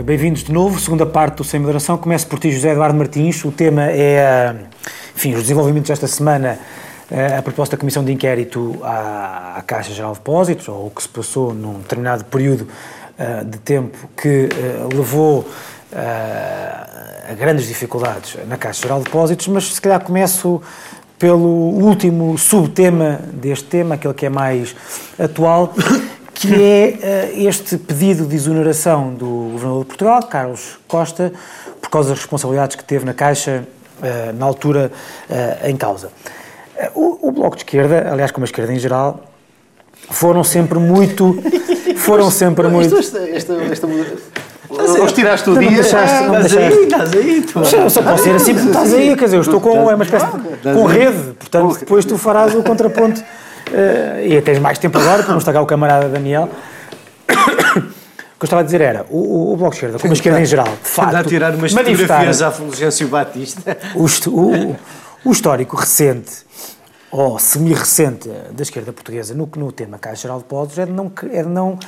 [0.05, 1.97] Bem-vindos de novo, segunda parte do Sem Moderação.
[1.97, 3.43] Começo por ti, José Eduardo Martins.
[3.47, 4.55] O tema é,
[5.17, 6.59] enfim, os desenvolvimentos desta semana
[7.11, 11.03] eh, a proposta da Comissão de Inquérito à Caixa Geral de Depósitos, ou o que
[11.03, 12.69] se passou num determinado período
[13.21, 15.47] uh, de tempo que uh, levou
[15.93, 20.63] a grandes dificuldades na Caixa Geral de Depósitos, mas se calhar começo
[21.19, 24.75] pelo último subtema deste tema, aquele que é mais
[25.19, 25.75] atual,
[26.33, 31.33] que é este pedido de exoneração do Governador de Portugal, Carlos Costa,
[31.81, 33.65] por causa das responsabilidades que teve na Caixa
[34.37, 34.93] na altura
[35.65, 36.13] em causa.
[36.95, 39.30] O, o, Bloco de Esquerda, aliás, como a esquerda em geral,
[40.11, 41.39] foram sempre muito.
[41.97, 42.97] Foram sempre muito.
[42.97, 43.87] Esta, esta, esta,
[44.71, 45.71] Hoje tiraste o dia.
[45.71, 47.43] Deixaste, não estás aí, estás aí.
[47.43, 47.91] Tu.
[47.91, 50.27] Só posso ser assim porque estás aí, quer dizer, eu estou com é uma espécie
[50.27, 55.23] de, com rede, portanto depois tu farás o contraponto uh, e tens mais tempo agora
[55.23, 56.49] para não estragar o camarada Daniel.
[58.31, 60.41] O que eu estava a dizer era, o, o Bloco de Esquerda, como a esquerda
[60.41, 61.15] em geral, de facto...
[61.15, 63.77] a tirar umas fotografias à Fulgêncio Batista.
[63.95, 64.77] O, o,
[65.27, 66.31] o histórico recente
[67.11, 71.13] ou semi-recente da esquerda portuguesa no, no tema Caixa Geral de Depósitos é de não,
[71.33, 71.79] é de não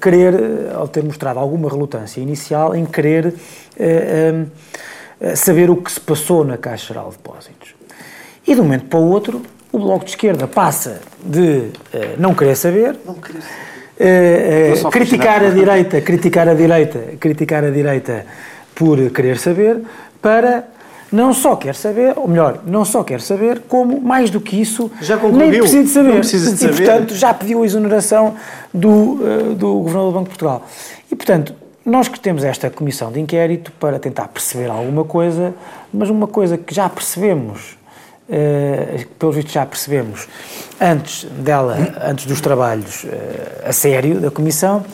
[0.00, 0.34] querer,
[0.74, 3.34] ao ter mostrado alguma relutância inicial, em querer
[3.78, 4.44] eh,
[5.20, 7.74] eh, saber o que se passou na Caixa Geral de Depósitos.
[8.46, 9.42] E de um momento para o outro,
[9.72, 14.90] o Bloco de Esquerda passa de eh, não querer saber, não querer saber.
[14.90, 18.26] criticar a direita, criticar a direita, criticar a direita
[18.74, 19.82] por querer saber,
[20.20, 20.64] para
[21.12, 24.90] não só quer saber, ou melhor, não só quer saber, como, mais do que isso,
[25.00, 26.12] já nem precisa de saber.
[26.14, 28.36] Precisa de e, portanto, já pediu a exoneração
[28.72, 30.66] do, uh, do Governador do Banco de Portugal.
[31.10, 35.52] E, portanto, nós que temos esta comissão de inquérito para tentar perceber alguma coisa,
[35.92, 37.76] mas uma coisa que já percebemos,
[38.28, 40.28] uh, pelo visto já percebemos,
[40.80, 43.08] antes dela, antes dos trabalhos uh,
[43.64, 44.84] a sério da comissão,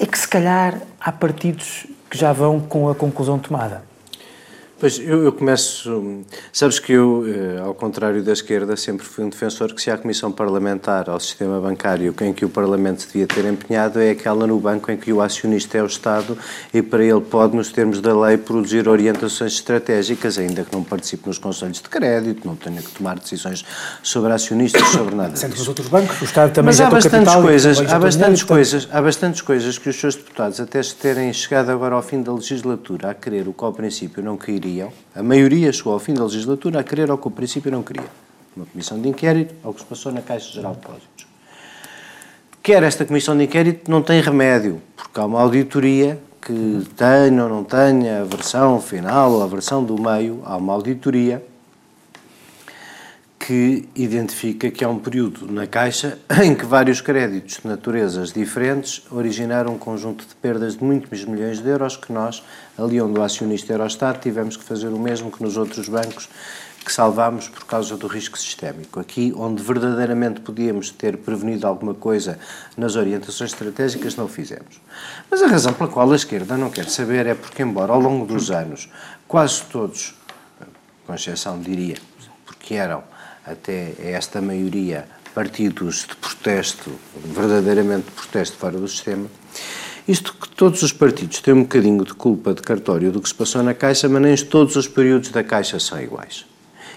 [0.00, 3.82] é que se calhar há partidos que já vão com a conclusão tomada.
[4.84, 6.22] Pois, eu, eu, começo.
[6.52, 9.96] Sabes que eu, eh, ao contrário da esquerda, sempre fui um defensor que, se há
[9.96, 14.60] comissão parlamentar ao sistema bancário em que o Parlamento devia ter empenhado, é aquela no
[14.60, 16.36] banco em que o acionista é o Estado
[16.74, 21.28] e para ele pode, nos termos da lei, produzir orientações estratégicas, ainda que não participe
[21.28, 23.64] nos conselhos de crédito, não tenha que tomar decisões
[24.02, 25.32] sobre acionistas, sobre nada.
[25.32, 29.00] Que nos outros bancos, o Estado também Mas há bastantes coisas, há bastantes coisas, há
[29.00, 33.08] bastantes coisas que os seus deputados, até se terem chegado agora ao fim da legislatura
[33.08, 34.36] a querer o que ao princípio não
[34.74, 37.82] queriam a maioria chegou ao fim da legislatura a querer o que o princípio não
[37.82, 38.08] queria.
[38.56, 41.26] Uma comissão de inquérito ao que se passou na Caixa Geral de Depósitos.
[42.62, 47.48] Quer esta comissão de inquérito não tem remédio, porque há uma auditoria que tenha ou
[47.48, 51.44] não tenha a versão final ou a versão do meio, há uma auditoria
[53.46, 59.02] que identifica que há um período na Caixa em que vários créditos de naturezas diferentes
[59.10, 62.42] originaram um conjunto de perdas de muitos milhões de euros que nós,
[62.78, 65.90] ali onde o acionista era o Estado, tivemos que fazer o mesmo que nos outros
[65.90, 66.26] bancos
[66.82, 68.98] que salvámos por causa do risco sistémico.
[68.98, 72.38] Aqui, onde verdadeiramente podíamos ter prevenido alguma coisa
[72.78, 74.80] nas orientações estratégicas, não o fizemos.
[75.30, 78.24] Mas a razão pela qual a esquerda não quer saber é porque, embora ao longo
[78.26, 78.88] dos anos,
[79.28, 80.14] quase todos,
[81.06, 81.96] com exceção, diria,
[82.46, 83.13] porque eram
[83.46, 86.90] até esta maioria partidos de protesto,
[87.24, 89.26] verdadeiramente de protesto fora do sistema,
[90.06, 93.34] isto que todos os partidos têm um bocadinho de culpa de cartório do que se
[93.34, 96.44] passou na Caixa, mas nem todos os períodos da Caixa são iguais.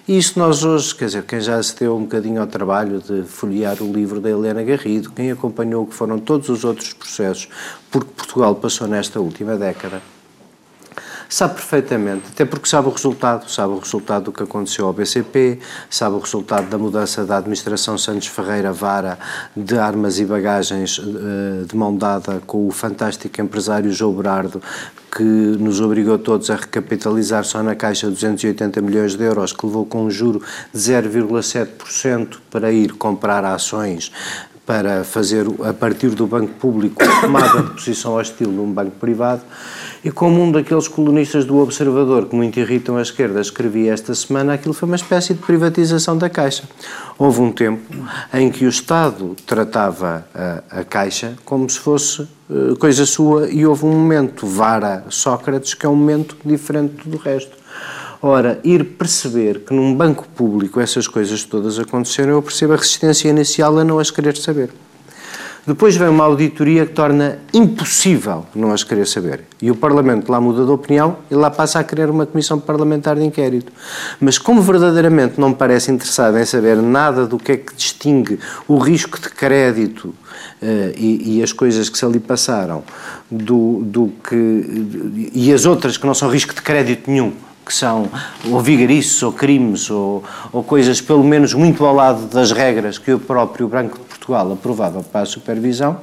[0.08, 3.24] E isto nós hoje, quer dizer, quem já se deu um bocadinho ao trabalho de
[3.24, 7.50] folhear o livro da Helena Garrido, quem acompanhou o que foram todos os outros processos,
[7.92, 10.02] porque Portugal passou nesta última década,
[11.30, 15.60] Sabe perfeitamente, até porque sabe o resultado, sabe o resultado do que aconteceu ao BCP,
[15.90, 19.20] sabe o resultado da mudança da administração Santos Ferreira Vara
[19.56, 24.62] de armas e bagagens eh, de mão dada com o fantástico empresário João Berardo,
[25.12, 29.86] que nos obrigou todos a recapitalizar só na Caixa 280 milhões de euros, que levou
[29.86, 30.42] com um juro
[30.74, 34.12] de 0,7% para ir comprar ações
[34.68, 39.42] para fazer, a partir do banco público, tomada de posição hostil num banco privado.
[40.04, 44.54] E como um daqueles colunistas do Observador que muito irritam a esquerda escrevia esta semana,
[44.54, 46.66] aquilo foi uma espécie de privatização da Caixa.
[47.18, 47.82] Houve um tempo
[48.34, 53.66] em que o Estado tratava a, a Caixa como se fosse uh, coisa sua e
[53.66, 57.57] houve um momento, Vara Sócrates, que é um momento diferente do resto.
[58.22, 63.30] Ora, ir perceber que num banco público essas coisas todas aconteceram, eu percebo a resistência
[63.30, 64.72] inicial a não as querer saber.
[65.68, 69.44] Depois vem uma auditoria que torna impossível não as querer saber.
[69.62, 73.18] E o Parlamento lá muda de opinião e lá passa a querer uma comissão parlamentar
[73.18, 73.74] de inquérito.
[74.18, 78.78] Mas como verdadeiramente não parece interessado em saber nada do que é que distingue o
[78.78, 80.16] risco de crédito uh,
[80.96, 82.82] e, e, as coisas que se ali passaram
[83.30, 85.32] do, do que.
[85.34, 87.34] e as outras que não são risco de crédito nenhum
[87.68, 88.10] que são
[88.50, 93.12] ou vigariços ou crimes ou, ou coisas pelo menos muito ao lado das regras que
[93.12, 96.00] o próprio Banco de Portugal aprovava para a supervisão.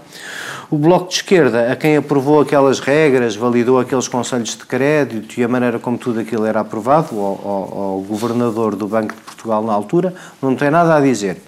[0.70, 5.44] O Bloco de Esquerda, a quem aprovou aquelas regras, validou aqueles conselhos de crédito e
[5.44, 9.62] a maneira como tudo aquilo era aprovado, ao, ao, ao governador do Banco de Portugal
[9.62, 11.40] na altura, não tem nada a dizer.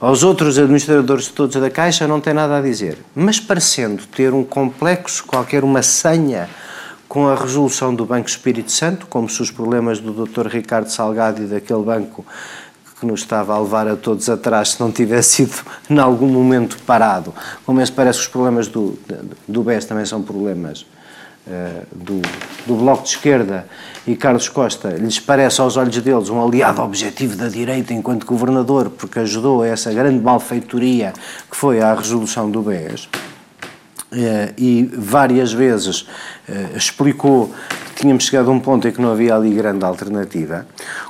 [0.00, 2.98] Aos outros administradores todos da Caixa não tem nada a dizer.
[3.14, 6.48] Mas parecendo ter um complexo, qualquer uma senha
[7.08, 10.46] com a resolução do Banco Espírito Santo, como se os problemas do Dr.
[10.46, 12.24] Ricardo Salgado e daquele banco
[13.00, 15.54] que nos estava a levar a todos atrás se não tivesse sido
[15.88, 17.32] em algum momento parado.
[17.64, 18.98] Como esse parece que os problemas do,
[19.46, 20.82] do BES também são problemas
[21.46, 22.20] uh, do,
[22.66, 23.66] do Bloco de Esquerda
[24.06, 28.90] e Carlos Costa lhes parece aos olhos deles um aliado objetivo da direita enquanto governador
[28.90, 31.12] porque ajudou a essa grande malfeitoria
[31.48, 33.08] que foi a resolução do BES.
[34.10, 36.00] Uh, e várias vezes
[36.48, 37.52] uh, explicou
[37.94, 40.66] que tínhamos chegado a um ponto em que não havia ali grande alternativa.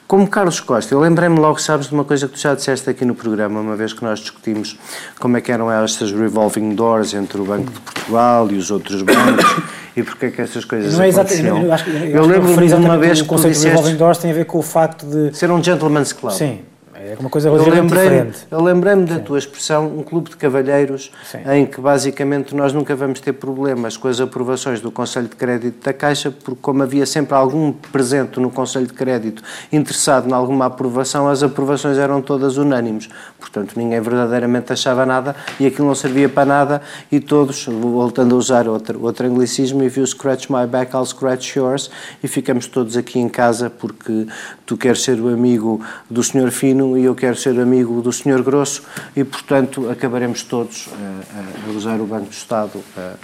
[0.08, 3.04] Como Carlos Costa, eu lembrei-me logo, sabes, de uma coisa que tu já disseste aqui
[3.04, 4.76] no programa, uma vez que nós discutimos
[5.20, 9.02] como é que eram estas revolving doors entre o Banco de Portugal e os outros
[9.02, 9.62] bancos
[9.94, 11.62] e porque é que essas coisas não é aconteciam.
[11.62, 14.30] Eu, acho, eu, eu lembro-me de uma vez que o conceito de revolving doors tem
[14.30, 15.36] a ver com o facto de...
[15.36, 16.32] Ser um gentleman's club.
[16.32, 16.60] Sim.
[17.10, 18.38] É uma coisa relativamente eu diferente.
[18.50, 21.38] Eu lembrei-me da tua expressão, um clube de cavalheiros, Sim.
[21.50, 25.82] em que basicamente nós nunca vamos ter problemas com as aprovações do Conselho de Crédito
[25.82, 29.42] da Caixa, porque como havia sempre algum presente no Conselho de Crédito
[29.72, 33.08] interessado em alguma aprovação, as aprovações eram todas unânimes.
[33.38, 38.38] Portanto, ninguém verdadeiramente achava nada e aquilo não servia para nada e todos, voltando a
[38.38, 41.90] usar outro, outro anglicismo, if you scratch my back, I'll scratch yours,
[42.22, 44.26] e ficamos todos aqui em casa porque
[44.66, 46.50] tu queres ser o amigo do Sr.
[46.50, 48.42] Fino e eu quero ser amigo do Sr.
[48.42, 48.82] Grosso
[49.16, 53.14] e, portanto, acabaremos todos a, a usar o Banco do Estado a,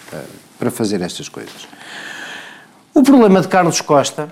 [0.59, 1.67] para fazer estas coisas.
[2.95, 4.29] O problema de Carlos Costa,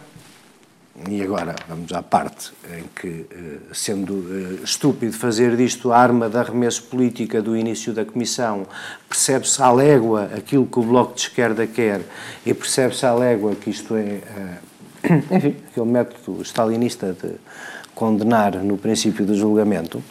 [1.09, 6.29] e agora vamos à parte em que, eh, sendo eh, estúpido fazer disto a arma
[6.29, 8.67] de arremesso política do início da Comissão,
[9.09, 12.03] percebe-se à légua aquilo que o Bloco de Esquerda quer
[12.47, 14.59] e percebe-se à légua que isto é, eh,
[15.37, 17.35] enfim, aquele método stalinista de
[18.03, 20.03] condenar no princípio do julgamento,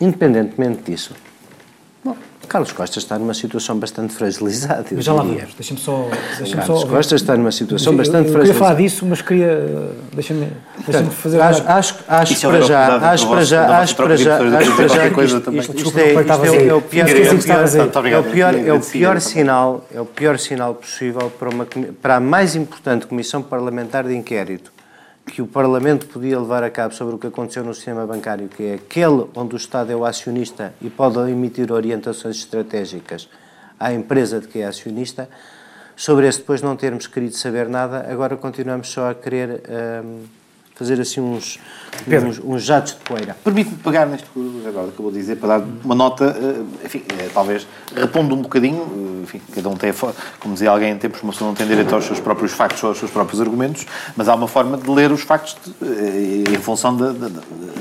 [0.00, 1.12] independentemente disso,
[2.02, 2.16] bom,
[2.48, 4.86] Carlos Costa está numa situação bastante fragilizada.
[4.90, 6.08] Mas já lá vamos, deixa-me só.
[6.38, 8.48] Deixa Carlos só, Costa está numa situação eu, bastante eu, eu fragilizada.
[8.48, 9.90] Eu queria falar disso, mas queria.
[10.14, 10.48] Deixa-me
[10.86, 11.42] deixa fazer.
[11.42, 12.96] Acho, acho, acho para já.
[13.10, 13.78] Acho para já.
[13.80, 14.36] Acho para já.
[14.36, 15.06] Acho para já.
[15.08, 18.08] Isto é o pior.
[18.08, 18.54] É o pior.
[18.54, 19.86] É o pior sinal.
[19.94, 21.66] É o pior sinal possível para uma
[22.00, 24.77] para a mais importante comissão parlamentar de inquérito
[25.28, 28.64] que o Parlamento podia levar a cabo sobre o que aconteceu no sistema bancário, que
[28.64, 33.28] é aquele onde o Estado é o acionista e pode emitir orientações estratégicas
[33.78, 35.28] à empresa de que é acionista,
[35.94, 39.62] sobre esse depois não termos querido saber nada, agora continuamos só a querer
[40.04, 40.24] hum,
[40.78, 41.58] fazer assim uns,
[42.06, 43.36] uns, uns, jatos de poeira.
[43.42, 47.28] Permite-me pegar neste que agora acabou de dizer, para dar uma nota, eh, enfim, eh,
[47.34, 49.92] talvez repondo um bocadinho, eh, enfim, cada um tem,
[50.38, 52.90] como dizia alguém em tempos, uma pessoa não tem direito aos seus próprios factos ou
[52.90, 53.86] aos seus próprios argumentos,
[54.16, 57.28] mas há uma forma de ler os factos de, em função da, da,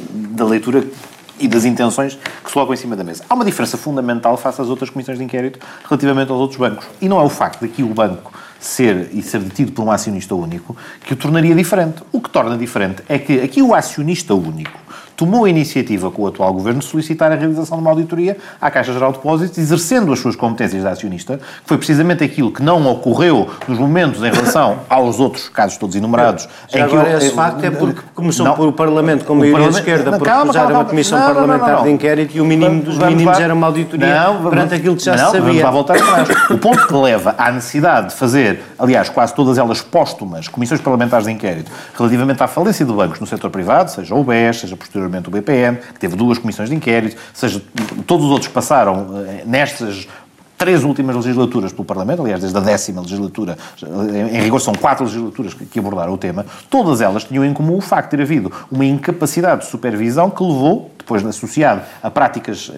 [0.10, 0.84] da leitura
[1.40, 3.24] e das intenções que se colocam em cima da mesa.
[3.30, 6.88] Há uma diferença fundamental face às outras comissões de inquérito relativamente aos outros bancos.
[7.00, 9.92] E não é o facto de que o banco ser e ser detido por um
[9.92, 12.04] acionista único que o tornaria diferente.
[12.12, 14.80] O que torna diferente é que aqui o acionista único
[15.18, 18.70] tomou a iniciativa com o atual governo de solicitar a realização de uma auditoria à
[18.70, 22.62] Caixa Geral de Depósitos, exercendo as suas competências de acionista, que foi precisamente aquilo que
[22.62, 26.48] não ocorreu nos momentos em relação aos outros casos todos enumerados.
[26.70, 30.20] Já agora, esse facto é porque começou não, por o Parlamento com maioria de esquerda
[30.20, 33.38] por recusar uma comissão não, parlamentar não, de inquérito e o mínimo dos vamos mínimos
[33.38, 33.44] lá.
[33.44, 35.62] era uma auditoria não, perante aquilo que já não, se sabia.
[35.64, 36.30] Vamos voltar atrás.
[36.52, 41.26] o ponto que leva à necessidade de fazer, aliás, quase todas elas póstumas, comissões parlamentares
[41.26, 44.78] de inquérito, relativamente à falência de bancos no setor privado, seja o BES, seja
[45.08, 47.62] posteriormente o BPN, que teve duas comissões de inquérito, seja
[48.06, 50.08] todos os outros passaram eh, nestas
[50.58, 53.58] três últimas legislaturas pelo Parlamento, aliás, desde a décima legislatura,
[54.34, 57.82] em rigor são quatro legislaturas que abordaram o tema, todas elas tinham em comum o
[57.82, 62.72] facto de ter havido uma incapacidade de supervisão que levou, depois associado a práticas,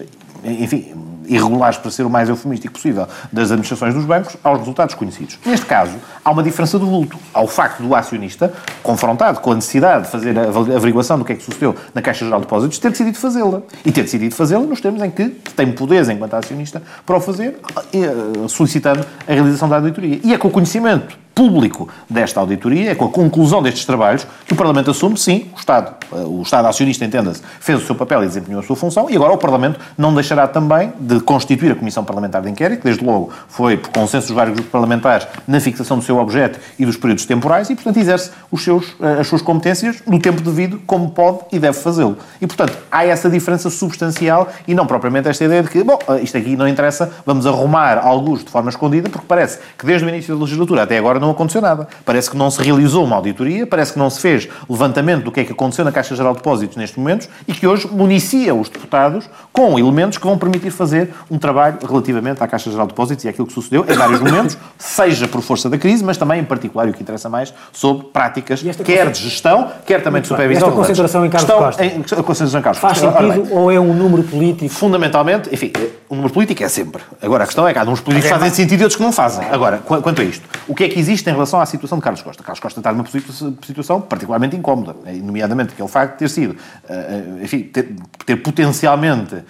[0.44, 0.94] enfim,
[1.30, 5.38] irregulares, para ser o mais eufemístico possível, das administrações dos bancos, aos resultados conhecidos.
[5.46, 5.92] Neste caso,
[6.24, 7.16] há uma diferença de vulto.
[7.32, 8.52] Há o facto do acionista,
[8.82, 10.42] confrontado com a necessidade de fazer a
[10.76, 13.62] averiguação do que é que sucedeu na Caixa Geral de Depósitos, ter decidido fazê-la.
[13.84, 17.58] E ter decidido fazê-la nos termos em que tem poderes enquanto acionista para o fazer,
[17.92, 20.20] eh, solicitando a realização da auditoria.
[20.22, 24.52] E é com o conhecimento público desta auditoria, é com a conclusão destes trabalhos que
[24.52, 28.24] o Parlamento assume, sim, o Estado, eh, o Estado acionista, entenda-se, fez o seu papel
[28.24, 31.74] e desempenhou a sua função, e agora o Parlamento não deixará também de constituir a
[31.74, 35.98] Comissão Parlamentar de Inquérito, desde logo foi, por consenso dos vários grupos parlamentares, na fixação
[35.98, 39.42] do seu objeto e dos períodos temporais, e, portanto, exerce os seus, eh, as suas
[39.42, 42.16] competências no tempo devido, como pode e deve fazê-lo.
[42.40, 46.22] E, portanto, há essa diferença substancial e não propriamente esta ideia de que, bom, eh,
[46.22, 50.08] isto aqui não interessa, vamos arrumar alguns de forma escondida, porque parece que desde o
[50.08, 51.86] início da legislatura até agora não aconteceu nada.
[52.04, 55.40] Parece que não se realizou uma auditoria, parece que não se fez levantamento do que
[55.40, 58.68] é que aconteceu na Caixa Geral de Depósitos nestes momentos e que hoje municia os
[58.68, 63.24] deputados com elementos que vão permitir fazer um trabalho relativamente à Caixa Geral de Depósitos
[63.24, 66.44] e àquilo que sucedeu em vários momentos, seja por força da crise, mas também, em
[66.44, 70.68] particular, e o que interessa mais, sobre práticas, quer de gestão, quer também de supervisão.
[70.68, 71.84] Esta concentração em Carlos Costa.
[71.84, 74.72] Em, a concentração em Carlos Faz sentido ou é um número político?
[74.72, 75.72] Fundamentalmente, enfim,
[76.08, 77.02] o número político é sempre.
[77.20, 79.12] Agora, a questão é que há números políticos que fazem sentido e outros que não
[79.12, 79.46] fazem.
[79.50, 82.22] Agora, quanto a isto, o que é que existe em relação à situação de Carlos
[82.22, 82.42] Costa.
[82.42, 86.56] Carlos Costa está numa situação particularmente incómoda, nomeadamente aquele facto de ter sido,
[86.88, 86.94] eh,
[87.40, 87.94] eh, enfim, ter,
[88.24, 89.42] ter potencialmente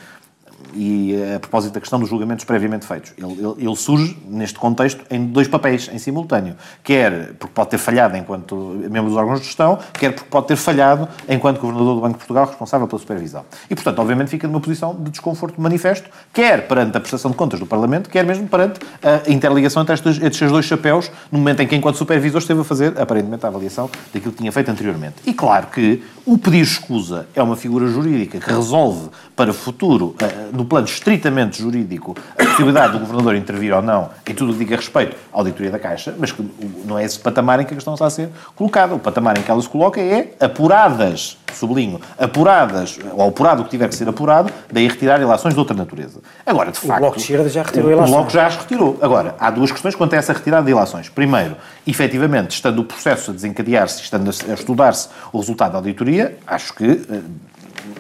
[0.75, 4.59] e eh, a propósito da questão dos julgamentos previamente feitos, ele, ele, ele, surge neste
[4.59, 6.57] contexto em dois papéis em simultâneo.
[6.83, 8.55] Quer porque pode ter falhado enquanto
[8.91, 12.19] membro dos órgãos de gestão, quer porque pode ter falhado enquanto governador do Banco de
[12.19, 13.45] Portugal responsável pela supervisão.
[13.69, 17.61] E, portanto, obviamente fica numa posição de desconforto manifesto, quer perante a prestação de contas
[17.61, 21.67] do Parlamento, quer mesmo perante a interligação entre estes, estes dois chapéus, no momento em
[21.67, 25.17] que, enquanto supervisor, esteve a fazer, aparentemente, a avaliação daquilo que tinha feito anteriormente.
[25.27, 29.09] E claro que o pedir escusa é uma figura jurídica que resolve
[29.41, 34.11] para o futuro, eh, no plano estritamente jurídico, a possibilidade do Governador intervir ou não
[34.29, 36.47] em tudo o que diga respeito à auditoria da Caixa, mas que
[36.85, 38.95] não é esse patamar em que a questão está a ser colocada.
[38.95, 43.71] O patamar em que ela se coloca é apuradas, sublinho, apuradas, ou apurado o que
[43.71, 46.21] tiver que ser apurado, daí retirar ilações de outra natureza.
[46.45, 46.99] Agora, de facto...
[46.99, 48.11] O Bloco de Esquerda já retirou ilações.
[48.11, 48.99] O Bloco já as retirou.
[49.01, 51.09] Agora, há duas questões quanto a essa retirada de ilações.
[51.09, 56.75] Primeiro, efetivamente, estando o processo a desencadear-se, estando a estudar-se o resultado da auditoria, acho
[56.75, 57.21] que, eh,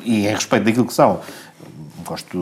[0.05, 1.20] e em respeito daquilo que são
[2.05, 2.40] gosto,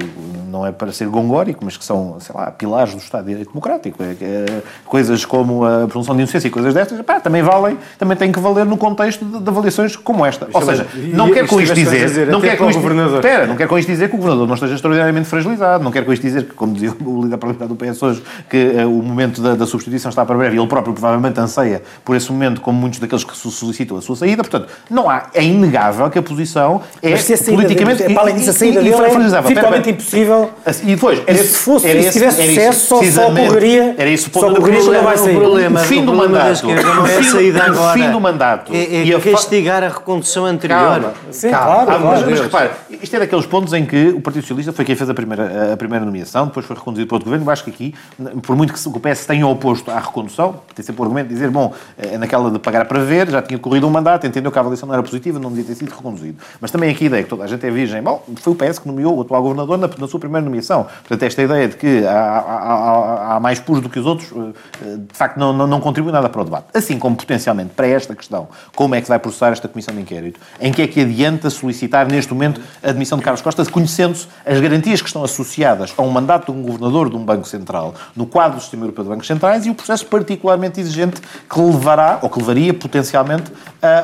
[0.48, 3.48] não é para ser gongórico, mas que são, sei lá, pilares do Estado de Direito
[3.48, 4.02] Democrático.
[4.02, 8.16] É, é, coisas como a presunção de inocência e coisas destas, pá, também valem, também
[8.16, 10.48] têm que valer no contexto de, de avaliações como esta.
[10.52, 12.80] Ou seja, não quer com isto dizer, dizer não quer com isto,
[13.16, 16.04] espera, não quer com isto dizer que o Governador não esteja extraordinariamente fragilizado, não quer
[16.04, 19.02] com isto dizer que, como dizia o líder parlamentar do PS hoje, que uh, o
[19.02, 22.60] momento da, da, substituição está para breve e ele próprio provavelmente anseia por esse momento,
[22.60, 24.42] como muitos daqueles que solicitam a sua saída.
[24.42, 27.14] Portanto, não há, é inegável que a posição é
[27.50, 28.02] politicamente...
[28.02, 29.10] Dele, para além disso, a saída dele é
[29.48, 30.50] virtualmente impossível.
[30.82, 33.94] E depois, era se, fosse, era se tivesse sucesso, só, só ocorreria.
[33.98, 35.36] Era isso só ocorreria não vai sair.
[35.36, 36.66] O fim do mandato.
[36.66, 37.98] Não é saída agora.
[37.98, 38.72] O fim do mandato.
[38.74, 40.78] É, é castigar a recondução anterior.
[40.78, 41.14] Calma.
[41.30, 41.84] Sim, Calma.
[41.84, 42.04] claro.
[42.04, 42.70] Mas, mas repare,
[43.02, 45.76] isto é daqueles pontos em que o Partido Socialista foi quem fez a primeira, a
[45.76, 47.46] primeira nomeação, depois foi reconduzido para outro governo.
[47.46, 47.94] Eu acho que aqui,
[48.42, 51.50] por muito que o PS tenha oposto à recondução, tem sempre o argumento de dizer,
[51.50, 54.60] bom, é naquela de pagar para ver, já tinha corrido um mandato, entendeu que a
[54.60, 56.38] avaliação não era positiva, não devia ter sido reconduzido.
[56.60, 58.02] Mas também aqui a ideia que toda a gente é virgem.
[58.02, 60.84] Bom, foi o PS que nomeou o atual governador na, na sua primeira nomeação nomeação.
[60.84, 64.96] Portanto, esta ideia de que há, há, há mais puros do que os outros, eh,
[64.96, 66.66] de facto, não, não, não, contribui nada para o debate.
[66.74, 70.40] Assim como, potencialmente, para esta questão, como é que vai processar esta comissão de inquérito?
[70.60, 74.60] Em que é que adianta solicitar, neste momento, a admissão de Carlos Costa, conhecendo-se as
[74.60, 78.26] garantias que estão associadas a um mandato de um governador de um Banco Central no
[78.26, 82.28] quadro do Sistema Europeu de Bancos Centrais e o processo particularmente exigente que levará, ou
[82.28, 83.52] que levaria, potencialmente,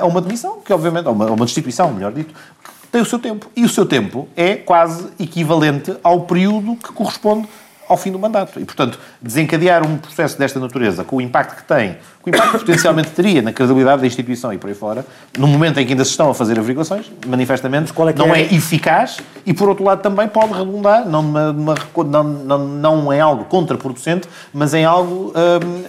[0.00, 2.34] a uma demissão, que obviamente, a uma, a uma destituição, melhor dito,
[2.94, 3.50] tem o seu tempo.
[3.56, 7.48] E o seu tempo é quase equivalente ao período que corresponde
[7.94, 8.60] ao fim do mandato.
[8.60, 12.52] E, portanto, desencadear um processo desta natureza, com o impacto que tem, com o impacto
[12.52, 15.06] que potencialmente teria na credibilidade da instituição e por aí fora,
[15.38, 18.42] no momento em que ainda se estão a fazer averiguações, manifestamente é não é?
[18.42, 18.54] é?
[18.54, 21.74] eficaz e, por outro lado, também pode redundar, não, numa, numa,
[22.04, 25.84] não, não, não em algo contraproducente, mas em algo, hum,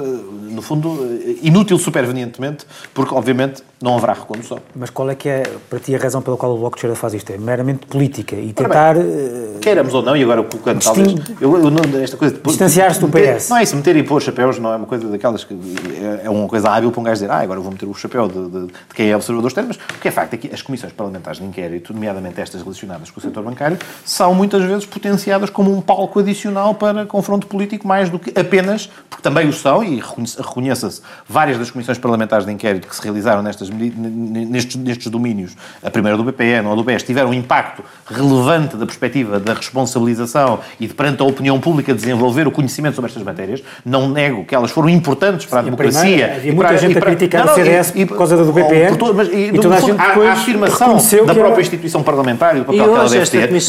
[0.00, 4.58] hum, no fundo, inútil supervenientemente, porque, obviamente, não haverá recondução.
[4.74, 6.96] Mas qual é que é, para ti, a razão pela qual o Bloco de Esquerda
[6.96, 7.30] faz isto?
[7.32, 8.94] É meramente política e tentar...
[8.94, 11.14] Bem, eh, queiramos ou não, e agora colocando talvez...
[11.40, 13.48] Eu, eu, esta coisa Distanciar-se do PS.
[13.48, 15.54] Não é isso, meter e pôr chapéus não é uma coisa daquelas que...
[16.00, 18.28] É, é uma coisa hábil para um gajo dizer, ah, agora vou meter o chapéu
[18.28, 20.62] de, de, de quem é observador externo, mas o que é facto é que as
[20.62, 25.50] comissões parlamentares de inquérito, nomeadamente estas relacionadas com o setor bancário, são muitas vezes potenciadas
[25.50, 29.82] como um palco adicional para confronto político mais do que apenas, porque também o são,
[29.82, 30.00] e
[30.38, 35.90] reconheça-se várias das comissões parlamentares de inquérito que se realizaram nestas nestes, nestes domínios, a
[35.90, 40.86] primeira do BPN ou do BES, tiveram um impacto relevante da perspectiva da responsabilização e
[40.86, 44.70] de perante a opinião pública desenvolver o conhecimento sobre estas matérias, não nego que elas
[44.70, 46.00] foram importantes para a democracia.
[46.00, 48.52] Primeira, havia muita para, gente para, a criticar não, o CDS e, por causa do
[48.52, 48.96] BPN.
[48.96, 50.96] Por, mas, e, e toda a gente depois a, a afirmação
[51.26, 53.50] da própria instituição parlamentar e do papel que ela deve ter.
[53.50, 53.68] Mas,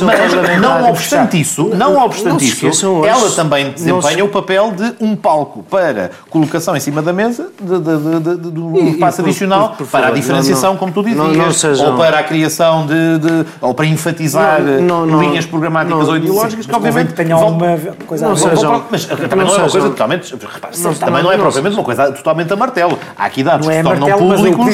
[0.60, 6.12] não obstante isso, não obstante isso, ela também desempenha o papel de um palco para
[6.30, 10.72] colocação em cima da mesa de, de, de, de, um espaço adicional para a diferenciação,
[10.72, 11.92] não, como tu dizias, não, não sejam...
[11.92, 17.14] ou para a criação de, de ou para enfatizar linhas programáticas ou ideológicas, que obviamente
[17.36, 18.86] tenham alguma coisa a ver.
[18.90, 20.36] Mas também não é uma coisa totalmente.
[20.36, 23.00] Repare, também não é propriamente uma coisa totalmente a martelo.
[23.18, 24.66] Há aqui dados que se tornam públicos.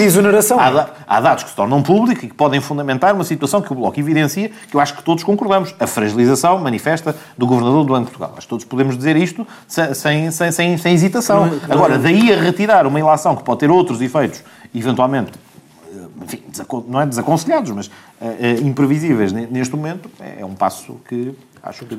[1.08, 4.00] Há dados que se tornam públicos e que podem fundamentar uma situação que o Bloco
[4.00, 5.76] evidencia, que eu acho que todos concordamos.
[5.80, 8.34] A fragilização manifesta do Governador do Banco de Portugal.
[8.38, 11.52] Acho que todos podemos dizer isto sem, sem, sem, sem hesitação.
[11.70, 14.44] Agora, daí a retirar uma ilação que pode ter outros efeitos,
[14.74, 15.32] eventualmente
[16.24, 16.44] enfim,
[16.88, 17.92] não é desaconselhados, mas uh,
[18.22, 21.34] uh, imprevisíveis neste momento, é, é um passo que
[21.64, 21.98] acho que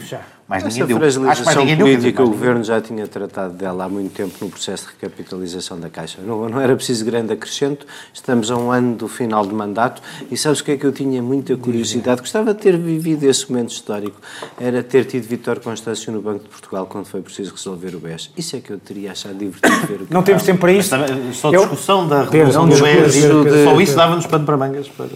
[0.48, 1.04] mais ninguém deu.
[1.04, 2.26] Acho que mais ninguém política, deu.
[2.26, 6.20] o Governo já tinha tratado dela há muito tempo no processo de recapitalização da Caixa.
[6.20, 10.36] Não, não era preciso grande acrescento, estamos a um ano do final de mandato e
[10.36, 12.20] sabes o que é que eu tinha muita curiosidade?
[12.20, 14.20] Gostava de ter vivido esse momento histórico,
[14.60, 18.30] era ter tido Vitor Constâncio no Banco de Portugal quando foi preciso resolver o BES.
[18.36, 20.90] Isso é que eu teria achado divertido ver o que Não temos tempo para isso.
[21.32, 25.06] Só discussão eu, da resolução do BES, só isso dava-nos pano para mangas para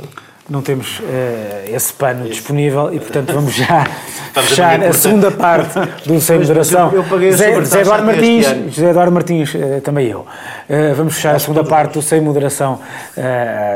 [0.49, 2.35] não temos uh, esse pano Isso.
[2.35, 3.85] disponível e, portanto, vamos já
[4.33, 6.93] fechar a, a segunda parte do Sem Moderação.
[6.93, 10.21] Eu, eu José, José Eduardo Martins, José Eduardo Martins, uh, também eu.
[10.21, 12.81] Uh, vamos fechar a segunda parte do Sem Moderação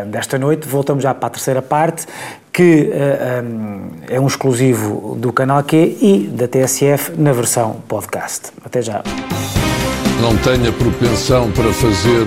[0.06, 0.66] desta noite.
[0.68, 2.06] Voltamos já para a terceira parte,
[2.52, 2.90] que
[3.42, 8.50] um, é um exclusivo do canal Q e da TSF na versão podcast.
[8.64, 9.02] Até já
[10.20, 12.26] não tenha propensão para fazer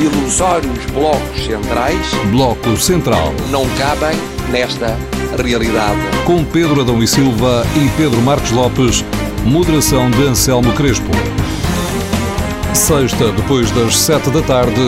[0.00, 2.14] ilusórios blocos centrais.
[2.30, 3.32] Bloco Central.
[3.50, 4.16] Não cabem
[4.50, 4.96] nesta
[5.42, 5.98] realidade.
[6.24, 9.04] Com Pedro Adão e Silva e Pedro Marcos Lopes,
[9.44, 11.10] moderação de Anselmo Crespo.
[12.72, 14.80] Sexta, depois das sete da tarde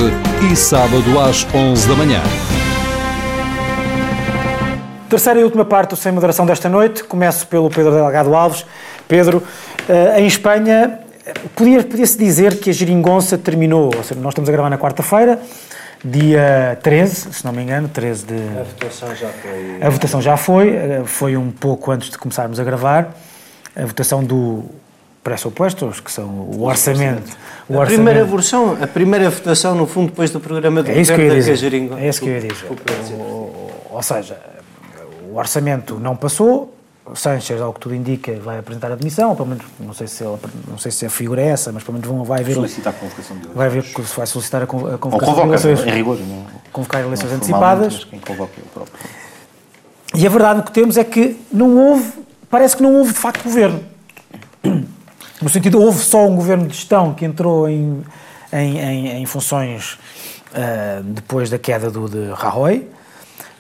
[0.50, 2.22] e sábado às onze da manhã.
[5.08, 7.02] Terceira e última parte do Sem Moderação desta noite.
[7.02, 8.64] Começo pelo Pedro Delgado Alves.
[9.08, 9.42] Pedro,
[9.88, 11.00] eh, em Espanha
[11.54, 15.40] Podia-se podia dizer que a geringonça terminou, ou seja, nós estamos a gravar na quarta-feira,
[16.04, 18.34] dia 13, se não me engano, 13 de...
[18.34, 19.78] A votação já foi...
[19.80, 23.14] A votação já foi, eh, foi um pouco antes de começarmos a gravar,
[23.76, 24.64] a votação do
[25.22, 27.36] pressupostos, que são o orçamento.
[27.68, 27.86] O a orçamento.
[27.86, 31.26] primeira versão, a primeira votação, no fundo, depois do programa do é isso que eu
[31.26, 31.74] ia dizer.
[31.98, 32.66] É isso que eu ia dizer.
[33.90, 34.38] Ou seja,
[35.30, 36.74] o orçamento não passou,
[37.14, 40.36] Sanchez, ao que tudo indica, vai apresentar a demissão, pelo menos, não sei se, ele,
[40.68, 42.54] não sei se a figura é essa, mas pelo menos vão, vai haver...
[42.54, 43.82] Solicitar a convocação de Vai haver,
[44.16, 45.80] vai solicitar a, convocação Ou convoca, eleições.
[45.86, 46.18] em rigor.
[46.18, 48.04] Não, convocar eleições antecipadas.
[48.04, 48.98] Quem convoca é o próprio.
[50.14, 52.12] E a verdade que temos é que não houve,
[52.50, 53.80] parece que não houve de facto governo.
[55.40, 58.02] No sentido, houve só um governo de gestão que entrou em,
[58.52, 59.94] em, em, em funções
[60.52, 62.86] uh, depois da queda do de Rajoy,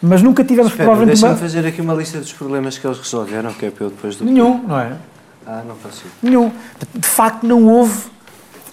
[0.02, 1.36] mas nunca tivemos Espera, provavelmente uma...
[1.36, 4.24] fazer aqui uma lista dos problemas que eles resolveram, que é para eu depois do...
[4.24, 4.92] Nenhum, não é?
[5.46, 6.10] Ah, não consigo.
[6.22, 6.52] Nenhum.
[6.94, 8.04] De facto, não houve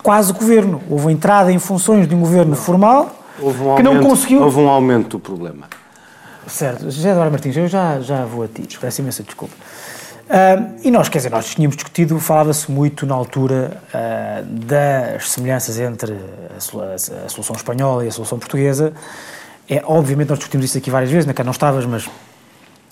[0.04, 0.82] quase governo.
[0.90, 2.58] Houve entrada em funções de um governo não.
[2.58, 4.42] formal um que aumento, não conseguiu...
[4.42, 5.68] Houve um aumento do problema.
[6.48, 6.90] Certo.
[6.90, 8.68] José Eduardo Martins, eu já, já vou a ti.
[8.80, 9.54] Peço imensa desculpa.
[10.28, 15.80] Uh, e nós, quer dizer, nós tínhamos discutido, falava-se muito na altura uh, das semelhanças
[15.80, 18.94] entre a, a, solução espanhola e a solução portuguesa.
[19.70, 22.10] É, obviamente nós discutimos isso aqui várias vezes, na que não estavas, mas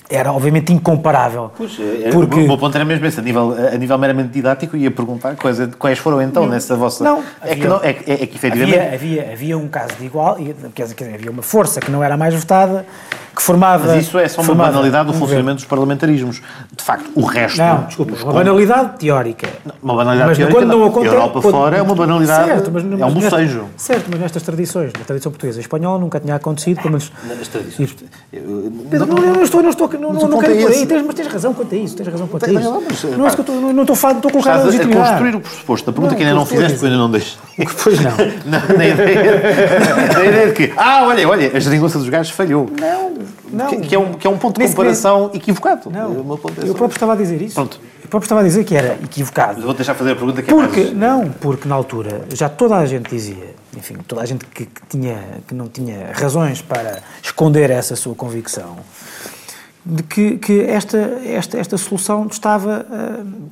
[0.10, 1.51] era obviamente incomparável.
[1.58, 2.39] Pois, é, porque...
[2.39, 5.58] o meu ponto era mesmo esse, a nível, a nível meramente didático, ia perguntar quais,
[5.78, 7.03] quais foram então não, nessa vossa...
[7.03, 8.78] Não, é, havia, que não é, é, é que efetivamente...
[8.78, 10.38] Havia, havia, havia um caso de igual,
[10.74, 12.86] quer dizer, havia uma força que não era mais votada,
[13.36, 13.88] que formava...
[13.88, 16.41] Mas isso é só uma banalidade do um funcionamento dos parlamentarismos.
[16.76, 17.58] De facto, o resto...
[17.58, 19.49] Não, desculpa, uma banalidade teórica.
[19.84, 22.84] Uma banalidade mas teórica, quando não, acontece, Europa quando, fora é uma banalidade, certo, mas,
[22.84, 23.66] é um bocejo.
[23.76, 27.12] certo, mas nestas tradições, na tradição portuguesa e espanhola, nunca tinha acontecido, pelo menos...
[27.28, 27.95] Nas tradições...
[28.32, 31.28] não, não, não, estou, não estou, não, não, não quero por aí, tens, mas tens
[31.28, 32.70] razão quanto a isso, tens razão quanto a isso.
[33.18, 34.91] Não é isso que eu estou, não estou a a colocar a legitimidade.
[34.91, 37.38] Estás a construir o pressuposto da pergunta que ainda não fizeste, porque ainda não deixo.
[37.84, 38.12] Pois não.
[38.46, 38.86] Na
[40.26, 42.70] ideia de que, ah, olha, olha, a geringonça dos gajos falhou.
[42.80, 43.14] Não,
[43.52, 43.82] não.
[43.82, 45.89] Que é um, que é um ponto de comparação equivocado.
[45.89, 47.56] Não, eu próprio estava a dizer isso.
[47.56, 47.80] Pronto.
[48.04, 49.62] Eu próprio estava a dizer que era equivocado.
[49.62, 50.93] Vou deixar fazer a pergunta que é porque, mais...
[50.93, 54.82] Não, porque na altura já toda a gente dizia, enfim, toda a gente que, que,
[54.88, 55.18] tinha,
[55.48, 58.78] que não tinha razões para esconder essa sua convicção,
[59.86, 62.86] de que, que esta, esta, esta solução estava.
[62.90, 63.46] Uh,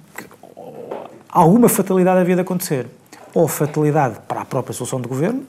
[1.30, 2.88] alguma fatalidade havia de acontecer.
[3.34, 5.44] Ou fatalidade para a própria solução do governo,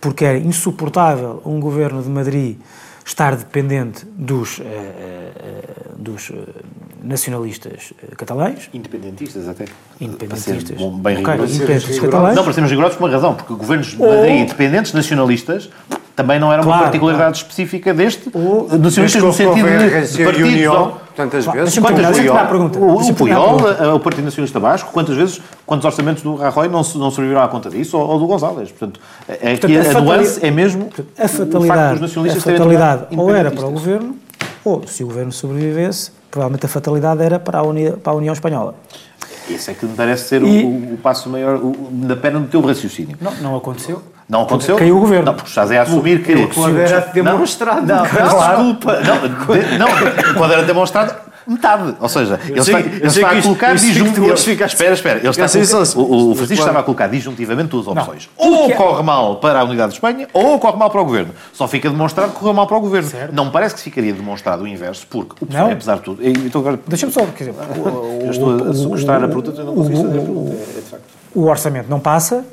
[0.00, 2.58] porque era insuportável um governo de Madrid
[3.04, 6.30] estar dependente dos, uh, uh, dos
[7.04, 8.68] nacionalistas catalães.
[8.72, 9.66] Independentistas até.
[10.00, 10.76] Independentistas.
[10.76, 12.34] Bom, bem okay, independentistas catalães.
[12.34, 14.38] Não, para sermos rigorosos por uma razão, porque governos de Madrid Ou...
[14.38, 15.68] independentes nacionalistas
[16.16, 17.36] também não era uma claro, particularidade claro.
[17.36, 20.48] específica deste, o, nacionalistas no sentido de, de partidos.
[20.48, 21.78] União, tantas vezes.
[21.78, 22.30] Quantas vezes?
[22.30, 23.56] O, o Puyol,
[23.96, 27.68] o Partido Nacionalista Basco, quantas vezes, quantos orçamentos do Rajoy não, não serviram à conta
[27.68, 28.70] disso, ou, ou do González?
[28.70, 30.88] Portanto, é, Portanto, a, a nuance é mesmo
[31.18, 34.16] a fatalidade, a fatalidade ou era para o governo,
[34.64, 38.32] ou se o governo sobrevivesse, provavelmente a fatalidade era para a, Uni, para a União
[38.32, 38.74] Espanhola.
[39.48, 40.64] Isso é que me parece ser e...
[40.64, 43.16] o, o, passo maior o, da perna do teu raciocínio.
[43.20, 44.02] Não, não aconteceu.
[44.28, 44.76] Não aconteceu?
[44.76, 45.26] Caiu o governo.
[45.26, 46.34] Não, porque estás a assumir que...
[46.34, 47.86] O quadro era demonstrado.
[47.86, 48.56] Não, não, claro.
[48.56, 49.00] desculpa.
[49.00, 51.14] Não, não, o quadro era demonstrado
[51.46, 51.94] metade.
[52.00, 54.50] Ou seja, ele está, ele está a colocar disjuntivamente.
[54.64, 55.18] Espera, espera.
[55.18, 58.28] Ele está a o, o Francisco estava a colocar disjuntivamente duas opções.
[58.36, 61.34] Ou corre mal para a unidade de Espanha, ou corre mal para o governo.
[61.52, 63.08] Só fica demonstrado que correu mal para o governo.
[63.08, 63.34] Certo.
[63.34, 66.26] Não parece que ficaria demonstrado o inverso, porque o PSOE, apesar de tudo.
[66.26, 66.78] Então agora...
[66.86, 67.24] Deixa-me só.
[67.26, 67.54] Quer dizer,
[68.22, 70.52] eu estou a sequestrar a pergunta, eu não consigo fazer a pergunta.
[70.52, 71.04] É de facto.
[71.34, 72.44] O orçamento não passa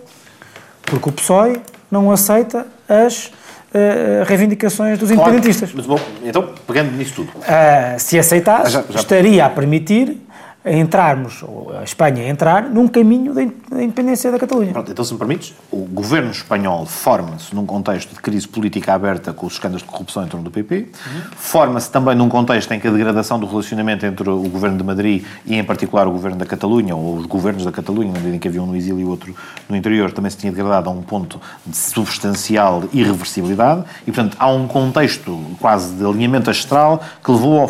[0.84, 3.32] porque o PSOE não aceita as
[3.74, 5.72] uh, reivindicações dos claro, independentistas.
[5.74, 7.30] Mas bom, então, pegando nisso tudo.
[7.30, 9.00] Uh, se aceitasse, ah, já, já...
[9.00, 10.18] estaria a permitir
[10.66, 13.44] entrarmos, ou a Espanha entrar, num caminho da
[13.84, 14.72] independência da Catalunha.
[14.72, 19.34] Pronto, então, se me permites, o governo espanhol forma-se num contexto de crise política aberta
[19.34, 21.22] com os escândalos de corrupção em torno do PP, uhum.
[21.36, 25.26] forma-se também num contexto em que a degradação do relacionamento entre o governo de Madrid
[25.46, 28.40] e, em particular, o governo da Catalunha, ou os governos da Catalunha, na medida em
[28.40, 29.36] que havia um no exílio e outro
[29.68, 34.48] no interior, também se tinha degradado a um ponto de substancial irreversibilidade, e, portanto, há
[34.48, 37.70] um contexto quase de alinhamento astral que levou ao,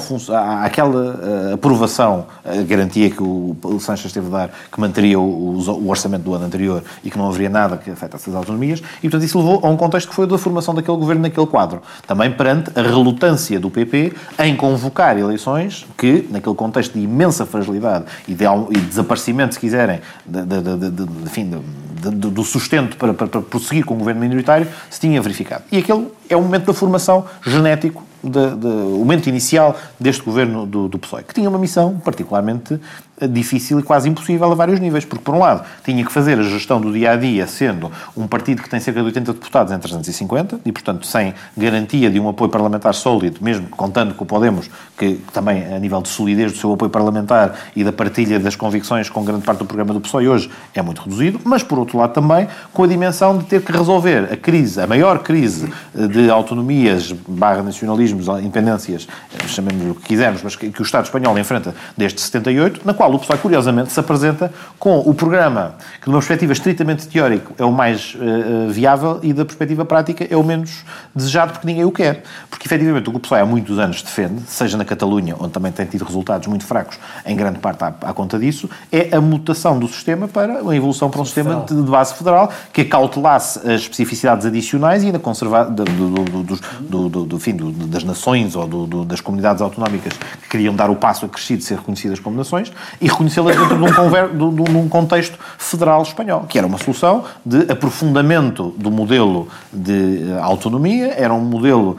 [0.64, 5.24] àquela uh, aprovação uh, garantia que o, o Sanches teve a dar, que manteria o,
[5.24, 9.02] o, orçamento do ano anterior e que não haveria nada que afetasse as autonomias, e
[9.04, 11.82] portanto isso levou a um contexto que foi da formação daquele governo naquele quadro.
[12.08, 18.06] Também perante a relutância do PP em convocar eleições que, naquele contexto de imensa fragilidade
[18.28, 21.06] e de, e de desaparecimento, se quiserem, de, de, de,
[22.10, 25.64] enfim, do sustento para, para, para prosseguir com o governo minoritário, se tinha verificado.
[25.72, 30.66] E aquele é o momento da formação genético de, de, o momento inicial deste governo
[30.66, 32.80] do, do PSOE, que tinha uma missão particularmente
[33.28, 36.44] difícil e quase impossível a vários níveis, porque, por um lado, tinha que fazer a
[36.44, 39.80] gestão do dia a dia, sendo um partido que tem cerca de 80 deputados em
[39.80, 44.70] 350 e, portanto, sem garantia de um apoio parlamentar sólido, mesmo contando com o Podemos,
[44.98, 49.10] que também, a nível de solidez do seu apoio parlamentar e da partilha das convicções
[49.10, 52.14] com grande parte do programa do PSOE hoje, é muito reduzido, mas, por outro lado,
[52.14, 57.12] também com a dimensão de ter que resolver a crise, a maior crise de autonomias,
[57.28, 59.08] barra nacionalismos, independências,
[59.48, 63.11] chamemos o que quisermos, mas que, que o Estado espanhol enfrenta desde 78, na qual
[63.16, 67.66] o PSOE, curiosamente, se apresenta com o programa que, de uma perspectiva estritamente teórica, é
[67.66, 70.84] o mais uh, viável e, da perspectiva prática, é o menos
[71.16, 72.24] desejado porque ninguém o quer.
[72.50, 75.72] Porque, efetivamente, o que o PSOE há muitos anos defende, seja na Catalunha, onde também
[75.72, 79.80] tem tido resultados muito fracos, em grande parte à, à conta disso, é a mutação
[79.80, 83.82] do sistema para uma evolução para um sistema de, de, base federal que acautelasse as
[83.82, 87.56] especificidades adicionais e ainda conservar do, do, do, do, fim,
[87.88, 92.20] das nações ou das comunidades autonómicas que queriam dar o passo acrescido de ser reconhecidas
[92.20, 92.72] como nações
[93.02, 96.78] e reconhecê-las dentro de um, conver, de, de um, contexto federal espanhol, que era uma
[96.78, 101.98] solução de aprofundamento do modelo de autonomia, era um modelo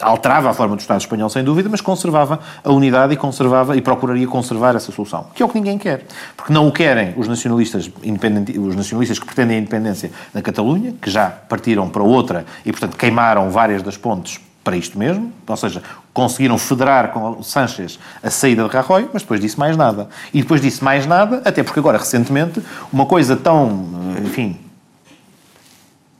[0.00, 3.80] alterava a forma do Estado espanhol, sem dúvida, mas conservava a unidade e conservava e
[3.80, 6.04] procuraria conservar essa solução, que é o que ninguém quer.
[6.36, 11.10] Porque não o querem os nacionalistas, os nacionalistas que pretendem a independência na Catalunha, que
[11.10, 15.80] já partiram para outra e, portanto, queimaram várias das pontes para isto mesmo, ou seja,
[16.16, 20.08] conseguiram federar com Sánchez a saída de Rajoy, mas depois disse mais nada.
[20.32, 23.86] E depois disse mais nada, até porque agora, recentemente, uma coisa tão,
[24.24, 24.56] enfim,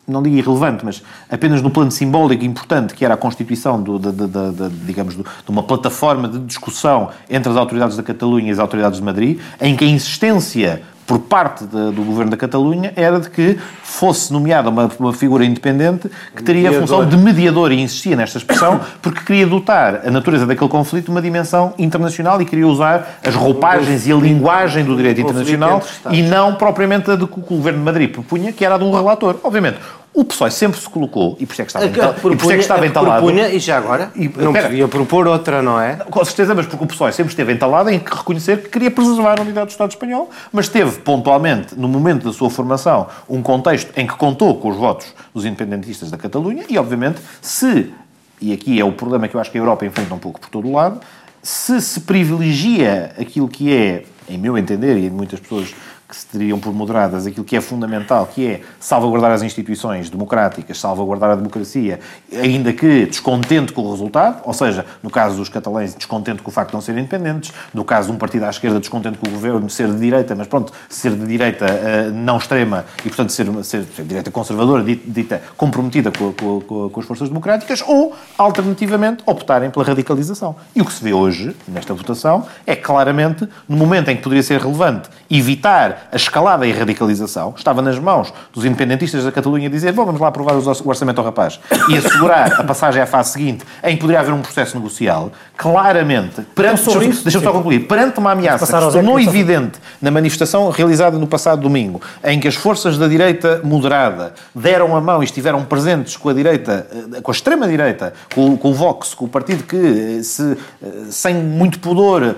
[0.06, 4.12] não digo irrelevante, mas apenas no plano simbólico importante, que era a constituição, do, de,
[4.12, 8.58] de, de, digamos, de uma plataforma de discussão entre as autoridades da Catalunha e as
[8.58, 13.20] autoridades de Madrid, em que a insistência por parte de, do governo da Catalunha era
[13.20, 16.82] de que fosse nomeada uma, uma figura independente que teria mediador.
[16.82, 21.10] a função de mediador, e insistia nesta expressão, porque queria dotar a natureza daquele conflito
[21.10, 26.22] uma dimensão internacional e queria usar as roupagens e a linguagem do direito internacional e
[26.22, 28.92] não propriamente a de que o governo de Madrid propunha, que era a de um
[28.92, 29.36] relator.
[29.44, 29.78] Obviamente,
[30.16, 32.44] o PSOE sempre se colocou, e por isso é que estava, ental, propunha, e por
[32.44, 33.22] isso é que estava entalado.
[33.22, 34.10] Propunha, e já agora?
[34.16, 35.96] E, não pera, podia propor outra, não é?
[35.96, 39.42] Com certeza, mas porque o PSOE sempre esteve entalado em reconhecer que queria preservar a
[39.42, 44.06] unidade do Estado espanhol, mas teve pontualmente, no momento da sua formação, um contexto em
[44.06, 47.92] que contou com os votos dos independentistas da Catalunha e, obviamente, se,
[48.40, 50.48] e aqui é o problema que eu acho que a Europa enfrenta um pouco por
[50.48, 50.98] todo o lado,
[51.42, 55.74] se se privilegia aquilo que é, em meu entender, e em muitas pessoas
[56.08, 60.78] que se teriam por moderadas aquilo que é fundamental, que é salvaguardar as instituições democráticas,
[60.78, 61.98] salvaguardar a democracia,
[62.32, 66.52] ainda que descontente com o resultado, ou seja, no caso dos catalães, descontente com o
[66.52, 69.30] facto de não serem independentes, no caso de um partido à esquerda, descontente com o
[69.30, 73.46] governo ser de direita, mas pronto, ser de direita uh, não extrema e, portanto, ser,
[73.64, 79.84] ser, direita conservadora, dita, comprometida com, com, com, as forças democráticas, ou, alternativamente, optarem pela
[79.84, 80.54] radicalização.
[80.74, 84.42] E o que se vê hoje, nesta votação, é claramente, no momento em que poderia
[84.42, 89.68] ser relevante evitar a escalada e a radicalização, estava nas mãos dos independentistas da Catalunha
[89.68, 91.60] dizer vamos lá aprovar o orçamento ao rapaz.
[91.88, 96.42] E assegurar a passagem à fase seguinte em que poderia haver um processo negocial, claramente,
[96.54, 101.18] perante, deixa-me deixa só concluir, perante uma ameaça que se tornou evidente na manifestação realizada
[101.18, 105.64] no passado domingo, em que as forças da direita moderada deram a mão e estiveram
[105.64, 106.86] presentes com a direita,
[107.16, 110.88] eh, com a extrema-direita, com, com, o Vox, com o partido que, eh, se, eh,
[111.10, 112.36] sem muito pudor,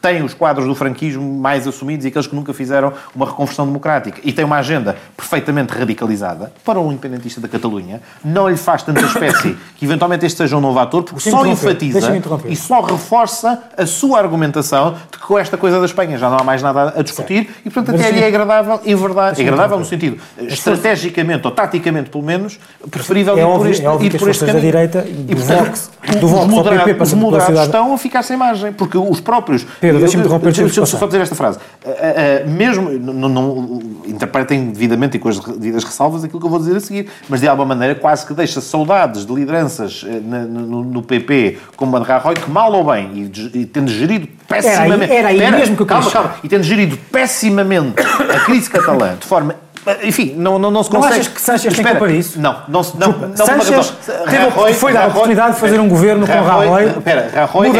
[0.00, 4.20] tem os quadros do franquismo mais assumidos e aqueles que nunca fizeram uma reconversão democrática.
[4.22, 9.00] E tem uma agenda perfeitamente radicalizada, para um independentista da Catalunha, não lhe faz tanta
[9.00, 12.00] espécie que eventualmente este seja um novo ator, porque só enfatiza
[12.46, 16.38] e só reforça a sua argumentação de que com esta coisa da Espanha já não
[16.38, 17.60] há mais nada a discutir certo.
[17.64, 22.10] e, portanto, até lhe é agradável, em verdade, é agradável no sentido estrategicamente ou taticamente,
[22.10, 22.58] pelo menos,
[22.90, 24.56] preferível é ir por este, é ir por este caminho.
[24.56, 25.90] da direita e do Vox,
[26.20, 29.66] do Vox os moderados, os moderados estão a ficar sem margem, porque os próprios...
[29.80, 30.52] Pedro, deixa-me interromper.
[30.52, 31.58] Deixa-me só dizer esta frase.
[31.84, 36.50] Uh, uh, mesmo, não, não, interpretem devidamente e com as devidas ressalvas aquilo que eu
[36.50, 40.20] vou dizer a seguir, mas de alguma maneira quase que deixa saudades de lideranças eh,
[40.20, 45.12] no, PP como Rajoy, que mal ou bem, e, e tendo gerido pessimamente...
[45.12, 48.68] Era aí, era aí mesmo que eu calma, calma, e tendo gerido pessimamente a crise
[48.68, 49.54] catalã de forma
[50.02, 51.14] enfim, não, não, não se consegue.
[51.14, 52.38] Não achas que Sanchez tem culpa disso?
[52.38, 53.94] Não, não, não, não, Sanchez
[54.26, 56.84] Rajoy, foi dar a oportunidade de fazer um governo com Rajoy.
[56.86, 57.70] Espera, Rajoy,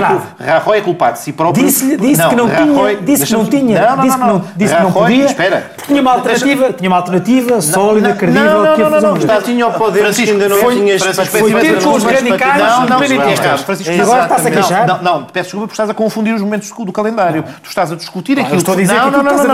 [0.41, 1.65] é, Rajoy é culpado de si próprio.
[1.65, 4.75] Disse, disse não, que não Rajoy, tinha, disse que não tinha, disse que não, disse
[4.75, 5.27] que não podia.
[5.27, 5.71] Espera.
[5.87, 9.43] Tinha uma alternativa, tinha uma alternativa sólida, credível, que ia fazer um governo.
[9.43, 14.01] Tinha o poder, Francisco, ainda não tinha Foi ter com os radicais independentistas.
[14.01, 14.87] Agora estás a queixar?
[14.87, 17.45] Não, não, peço desculpa porque estás a confundir os momentos do calendário.
[17.63, 18.57] Tu estás a discutir aquilo.
[18.57, 19.45] Estou a dizer que não, não, não,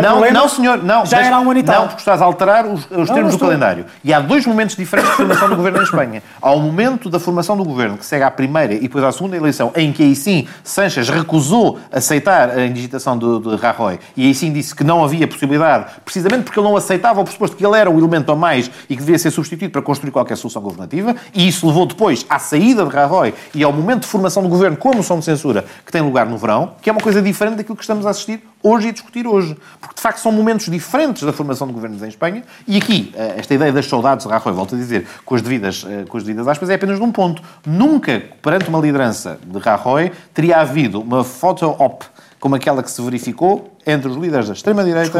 [0.00, 1.06] não, não, senhor, não.
[1.06, 1.91] Já era um ano e tal.
[1.92, 3.86] Porque estás a alterar os, os não, termos do calendário.
[4.02, 6.22] E há dois momentos diferentes de formação do governo em Espanha.
[6.40, 9.36] Há o momento da formação do governo, que segue à primeira e depois à segunda
[9.36, 14.34] eleição, em que aí sim Sanchez recusou aceitar a indigitação de, de Rajoy e aí
[14.34, 17.76] sim disse que não havia possibilidade, precisamente porque ele não aceitava o pressuposto que ele
[17.76, 21.14] era o elemento a mais e que devia ser substituído para construir qualquer solução governativa.
[21.34, 24.76] E isso levou depois à saída de Rajoy e ao momento de formação do governo
[24.76, 27.56] com a moção de censura que tem lugar no verão, que é uma coisa diferente
[27.56, 29.56] daquilo que estamos a assistir hoje e discutir hoje.
[29.80, 32.42] Porque, de facto, são momentos diferentes da formação de governos em Espanha.
[32.66, 35.84] E aqui, eh, esta ideia das saudades de Rajoy, volto a dizer, com as devidas,
[35.88, 37.42] eh, com as devidas aspas, é apenas num ponto.
[37.66, 42.04] Nunca, perante uma liderança de Rajoy, teria havido uma foto-op
[42.42, 45.16] como aquela que se verificou entre os líderes da extrema-direita,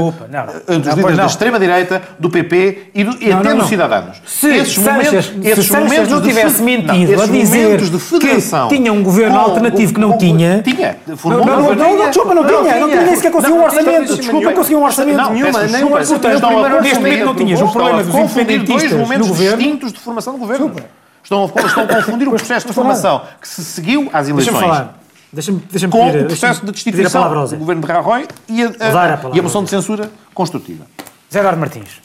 [0.68, 4.20] entre os líderes da extrema-direita, do PP e, do, e não, até não, dos cidadãos.
[4.26, 7.98] Se esses Sanchez, momentos, esses se momentos não tivesse de, mentido não, a dizer de
[8.00, 10.62] federação, que tinha um governo com, alternativo que não tinha...
[10.62, 10.96] Tinha.
[11.14, 12.80] Formou não, não, não, desculpa, não, tinha.
[12.80, 14.16] Não tinha nem sequer conseguiu um orçamento.
[14.16, 15.30] Desculpa, conseguiu um orçamento.
[15.30, 19.22] Nenhuma, nem um Portanto, neste momento não tinhas um problema dos independentistas no governo.
[19.22, 20.74] momentos distintos de formação do governo.
[21.22, 25.01] Estão a confundir o processo de formação que se seguiu às eleições.
[25.32, 29.14] Deixa-me deixa com pedir, o processo de destituição do governo de Rajoy e a, a,
[29.14, 30.84] a, e a moção de censura construtiva.
[31.32, 32.02] Zé Eduardo Martins.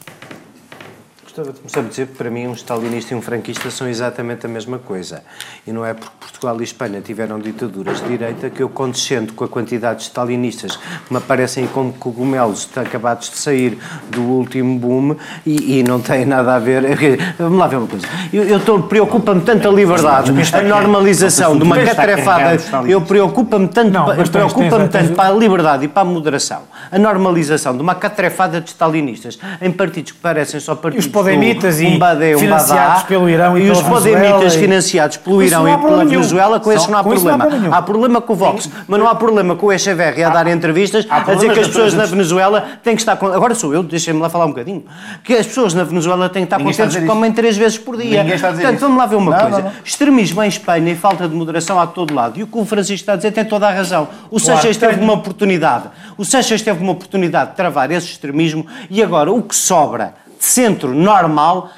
[1.44, 4.78] Começar a dizer que para mim um stalinista e um franquista são exatamente a mesma
[4.78, 5.22] coisa.
[5.66, 9.44] E não é porque Portugal e Espanha tiveram ditaduras de direita que eu condescendo com
[9.44, 13.78] a quantidade de stalinistas que me aparecem como cogumelos acabados de sair
[14.10, 15.16] do último boom
[15.46, 16.82] e, e não tem nada a ver.
[17.38, 18.06] Vamos lá ver uma coisa.
[18.32, 22.56] Eu, eu preocupa-me tanto a liberdade, a normalização de uma catrefada.
[22.88, 23.92] Eu preocupa-me tanto,
[24.30, 26.62] preocupa-me tanto para a liberdade e para a moderação.
[26.90, 31.06] A normalização de uma catrefada de stalinistas em partidos que parecem só partidos.
[31.28, 34.58] E podemitas um badé, um financiados pelo Irão e, e os podemitas e...
[34.58, 37.46] financiados pelo Irão e pela Venezuela, com esses não há problema.
[37.46, 40.30] Não há, há problema com o Vox, mas não há problema com o Echeverri a
[40.30, 43.16] dar entrevistas a dizer que as pessoas na Venezuela têm que estar.
[43.16, 43.26] Com...
[43.26, 44.84] Agora sou eu, deixem-me lá falar um bocadinho.
[45.22, 48.24] Que as pessoas na Venezuela têm que estar contentes que comem três vezes por dia.
[48.24, 49.72] Portanto, vamos lá ver uma coisa.
[49.84, 52.38] Extremismo em Espanha e falta de moderação a todo lado.
[52.38, 54.08] E o que o Francisco está a dizer tem toda a razão.
[54.30, 55.84] O Sanches teve uma oportunidade.
[56.16, 60.14] O Sanches teve uma oportunidade de travar esse extremismo e agora o que sobra
[60.44, 61.70] centro normal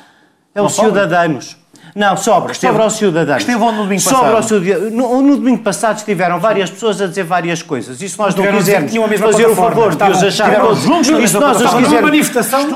[0.54, 1.59] é os cidadãos.
[1.94, 2.52] Não, sobra.
[2.52, 3.36] Esteve, sobra ao cidadão.
[3.36, 4.16] Esteve no domingo passado?
[4.16, 4.90] Sobra ao cidadão.
[4.90, 8.00] No, no, domingo passado estiveram várias pessoas a dizer várias coisas.
[8.00, 11.38] E se nós não quisermos fazer o favor de os achar todos juntos, e se
[11.38, 12.30] nós os quisermos...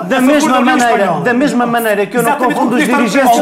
[0.09, 3.37] Da mesma maneira, da mesma maneira que eu não confundo os dirigentes...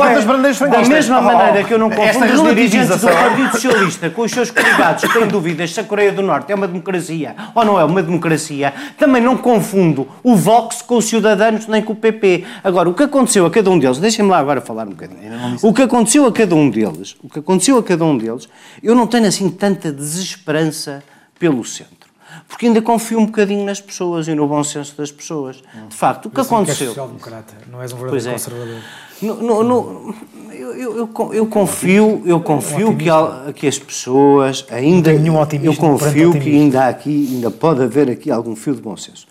[0.58, 4.50] Da mesma maneira que eu não confundo os dirigentes do Partido Socialista com os seus
[4.50, 7.84] coligados que têm dúvidas se a Coreia do Norte é uma democracia ou não é
[7.84, 12.44] uma democracia, também não confundo o Vox com os cidadãos nem com o PP.
[12.62, 13.98] Agora, o que aconteceu a cada um deles...
[13.98, 15.22] Deixem-me lá agora falar um bocadinho.
[15.62, 18.48] O que aconteceu a cada um deles, o que aconteceu a cada um deles,
[18.82, 21.02] eu não tenho assim tanta desesperança
[21.38, 22.10] pelo centro.
[22.48, 25.62] Porque ainda confio um bocadinho nas pessoas e no bom senso das pessoas.
[25.88, 26.86] De facto, o que aconteceu.
[26.86, 28.32] Não social-democrata, não és um verdadeiro é.
[28.32, 28.80] conservador.
[29.20, 30.14] No, no, no,
[30.50, 33.06] eu, eu, eu, confio, eu confio um que,
[33.54, 35.12] que as pessoas ainda.
[35.12, 38.96] Nenhum eu confio que ainda há aqui, ainda pode haver aqui algum fio de bom
[38.96, 39.26] senso.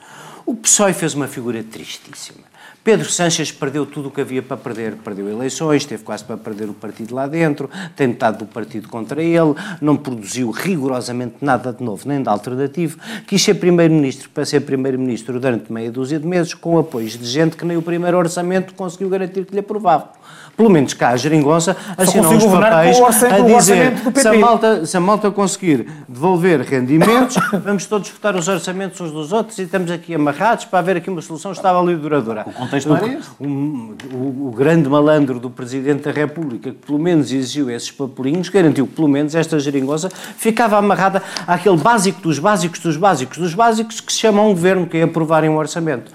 [0.46, 2.51] O PSOE fez uma figura tristíssima.
[2.84, 4.96] Pedro Sanches perdeu tudo o que havia para perder.
[5.04, 9.22] Perdeu eleições, teve quase para perder o partido lá dentro, tem metade do partido contra
[9.22, 12.98] ele, não produziu rigorosamente nada de novo, nem de alternativo.
[13.28, 17.56] Quis ser primeiro-ministro para ser primeiro-ministro durante meia dúzia de meses, com apoios de gente
[17.56, 20.10] que nem o primeiro orçamento conseguiu garantir que lhe aprovava
[20.56, 25.00] pelo menos cá a geringonça, assinou uns papéis a dizer se a, malta, se a
[25.00, 30.14] malta conseguir devolver rendimentos, vamos todos votar os orçamentos uns dos outros e estamos aqui
[30.14, 32.44] amarrados para haver aqui uma solução estável e duradoura.
[32.46, 37.00] O contexto não era o, o, o, grande malandro do Presidente da República, que pelo
[37.00, 42.40] menos exigiu esses papelinhos, garantiu que pelo menos esta geringonça ficava amarrada àquele básico dos
[42.40, 46.12] básicos dos básicos dos básicos que se chama um governo, que é aprovarem um orçamento.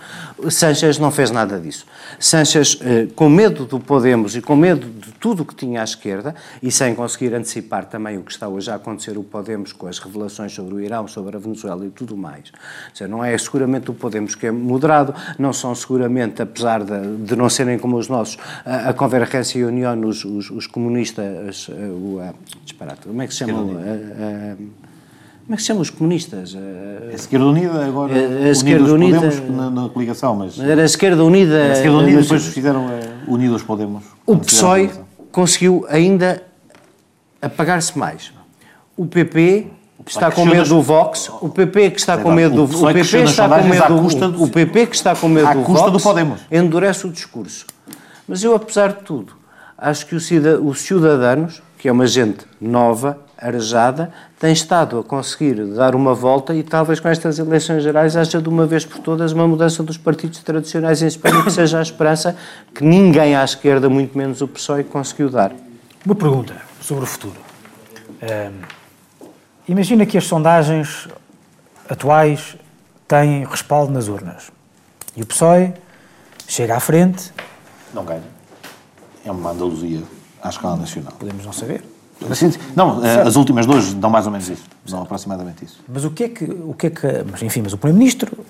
[0.50, 1.86] Sanchez não fez nada disso.
[2.18, 5.84] Sanchez, eh, com medo do Podemos e com medo de tudo o que tinha à
[5.84, 9.86] esquerda, e sem conseguir antecipar também o que está hoje a acontecer o Podemos com
[9.86, 12.52] as revelações sobre o Irão, sobre a Venezuela e tudo mais.
[12.92, 17.34] Seja, não é seguramente o Podemos que é moderado, não são seguramente, apesar de, de
[17.34, 21.68] não serem como os nossos, a, a Convergência e a União, os, os, os comunistas,
[21.70, 23.74] eh, o, a, disparate, como é que se chama?
[25.46, 26.56] Como é que se chamam os comunistas?
[27.08, 30.58] A Esquerda Unida, agora a, a Esquerda Unida, Podemos na, na, coligação, mas...
[30.58, 31.62] Era a Esquerda Unida...
[31.62, 32.86] A Esquerda Unida depois fizeram
[33.28, 34.02] Unidos Podemos.
[34.26, 34.90] O PSOE
[35.30, 36.42] conseguiu ainda
[37.40, 38.32] apagar-se mais.
[38.96, 39.68] O PP
[40.04, 43.48] está com medo do Vox, o PP que está com medo do o PP está
[43.48, 46.40] com medo do o PP que está com medo do Vox do Podemos.
[46.50, 47.66] endurece o discurso.
[48.26, 49.34] Mas eu apesar de tudo,
[49.78, 50.26] acho que os
[50.80, 56.62] cidadãos, que é uma gente nova, arejada, tem estado a conseguir dar uma volta e
[56.62, 60.40] talvez com estas eleições gerais haja de uma vez por todas uma mudança dos partidos
[60.40, 62.36] tradicionais em Espanha, que seja a esperança
[62.74, 65.52] que ninguém à esquerda, muito menos o PSOE, conseguiu dar.
[66.04, 67.40] Uma pergunta sobre o futuro.
[69.66, 71.08] imagina que as sondagens
[71.88, 72.56] atuais
[73.08, 74.50] têm respaldo nas urnas
[75.16, 75.72] e o PSOE
[76.46, 77.32] chega à frente.
[77.94, 78.22] Não ganha.
[79.24, 80.02] É uma Andaluzia
[80.42, 81.12] à escala nacional.
[81.18, 81.95] Podemos não saber.
[82.74, 83.28] Não, eh, certo.
[83.28, 85.80] as últimas duas dão mais ou menos isso, dão aproximadamente isso.
[85.86, 88.44] Mas o que é que, o que, é que mas enfim, mas o Primeiro-Ministro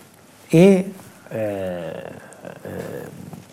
[0.52, 0.84] é
[1.30, 2.10] uh,
[2.44, 3.10] uh,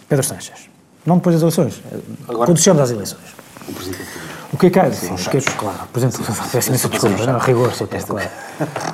[0.07, 0.70] Pedro Sanches,
[1.05, 1.82] não depois das eleições,
[2.28, 3.43] Agora, quando chegamos às eleições.
[3.68, 4.03] O Presidente
[4.51, 4.91] o que é que há?
[4.91, 8.30] Sim, o que é, claro, o Presidente, peço imensa desculpa, não, rigor, sou claro.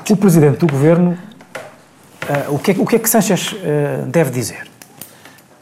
[0.09, 1.17] O Presidente do Governo,
[2.24, 3.55] uh, o, que é, o que é que Sanches
[4.09, 4.68] deve dizer?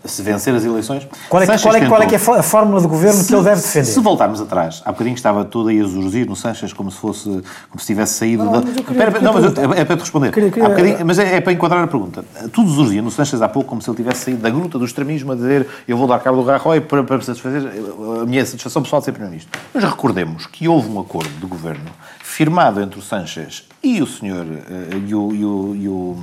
[0.07, 1.07] Se vencer as eleições.
[1.29, 3.35] Qual é, que, qual, é, qual é, que é a fórmula de governo se, que
[3.35, 3.85] ele deve defender?
[3.85, 7.29] Se voltarmos atrás, há bocadinho estava tudo aí a surgir no Sanches como se fosse,
[7.69, 8.61] como se tivesse saído não, da...
[8.61, 10.31] Mas queria, Pera, não, mas é, é para te responder.
[10.31, 11.05] Queria, queria...
[11.05, 12.23] mas é, é, para enquadrar a pergunta.
[12.51, 15.31] Tudo surgia no Sanches há pouco como se ele tivesse saído da gruta do extremismo
[15.31, 17.63] a dizer eu vou dar cabo do Rajoy para, para satisfazer
[18.21, 19.59] a minha satisfação pessoal de ser Primeiro-Ministro.
[19.73, 21.89] Mas recordemos que houve um acordo de governo
[22.21, 26.17] firmado entre o Sanches e o senhor, uh, e o, e o, e o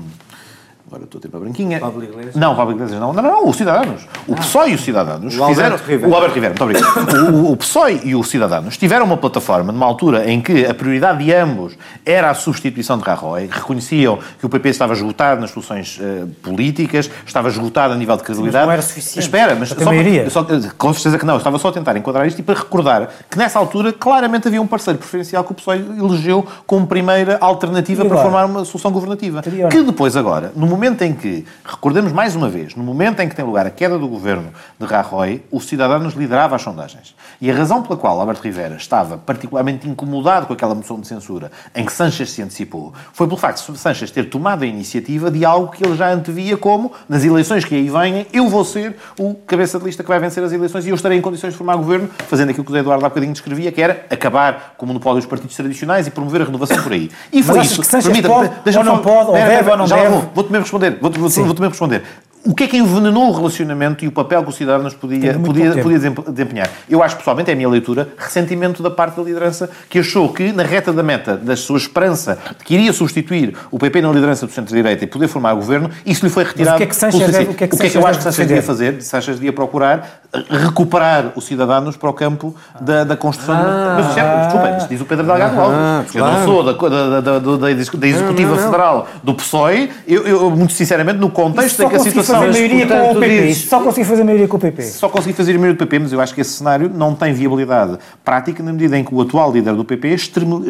[0.86, 1.80] agora estou a ter para branquinha.
[1.80, 2.34] Pablo Iglesias?
[2.36, 3.12] Não, Pablo Iglesias não.
[3.12, 4.06] Não, não, não, o Cidadanos.
[4.28, 5.76] O PSOE e o Cidadanos O fizeram...
[5.76, 6.08] Rivera.
[6.10, 7.34] O Alberto Rivera, muito obrigado.
[7.34, 11.24] o, o PSOE e o Cidadanos tiveram uma plataforma numa altura em que a prioridade
[11.24, 15.98] de ambos era a substituição de Rajoy, reconheciam que o PP estava esgotado nas soluções
[16.00, 18.66] eh, políticas, estava esgotado a nível de credibilidade.
[18.66, 20.28] não era suficiente Espera, mas só, maioria.
[20.30, 20.44] só-
[20.76, 23.38] com certeza que não, eu estava só a tentar enquadrar isto e para recordar que
[23.38, 28.18] nessa altura claramente havia um parceiro preferencial que o PSOE elegeu como primeira alternativa para
[28.18, 29.42] formar uma solução governativa.
[29.42, 33.36] Que depois agora, no momento em que, recordemos mais uma vez, no momento em que
[33.36, 37.14] tem lugar a queda do governo de Rajoy, o Cidadanos liderava as sondagens.
[37.40, 41.52] E a razão pela qual Alberto Rivera estava particularmente incomodado com aquela moção de censura
[41.74, 45.44] em que Sanches se antecipou, foi pelo facto de Sanches ter tomado a iniciativa de
[45.44, 49.34] algo que ele já antevia como, nas eleições que aí venham, eu vou ser o
[49.34, 51.76] cabeça de lista que vai vencer as eleições e eu estarei em condições de formar
[51.76, 55.20] governo, fazendo aquilo que o Eduardo há bocadinho descrevia, que era acabar com o monopólio
[55.20, 57.10] dos partidos tradicionais e promover a renovação por aí.
[57.32, 57.80] E foi achas isso.
[57.80, 60.08] que Sanches Permita-me, pode, ou não pode, ou deve, ou não deve?
[60.08, 60.30] vou.
[60.34, 60.98] Vou-te mesmo responder.
[61.00, 62.02] Vou-te vou vou mesmo responder.
[62.46, 65.70] O que é que envenenou o relacionamento e o papel que o Cidadanos podia, podia,
[65.82, 66.68] podia desem- desempenhar?
[66.90, 70.52] Eu acho, pessoalmente, é a minha leitura, ressentimento da parte da liderança que achou que,
[70.52, 74.44] na reta da meta da sua esperança de que iria substituir o PP na liderança
[74.46, 76.74] do centro-direita e poder formar governo, isso lhe foi retirado.
[76.74, 77.18] o que é que CC.
[77.18, 78.62] deve- o que é que o que é que eu acho que deve Sanches devia
[78.62, 79.02] fazer?
[79.02, 80.20] Sanches devia procurar
[80.50, 83.54] recuperar os cidadãos para o campo da, da construção.
[83.56, 83.62] de-
[84.02, 86.14] Mas, é- desculpa, isto diz o Pedro Delgado Alves.
[86.14, 89.90] Eu não sou da, da, da, da, Executiva Federal do PSOE.
[90.06, 92.33] Eu, eu, muito sinceramente, no contexto em que a situação...
[92.38, 93.46] fazer maioria com o PP.
[93.46, 94.82] dizes- Só consegui fazer maioria com o PP.
[94.82, 97.98] só consegui fazer maioria do PP, mas eu acho que esse cenário não tem viabilidade
[98.24, 100.64] prática na medida em que o atual líder do PP extremo-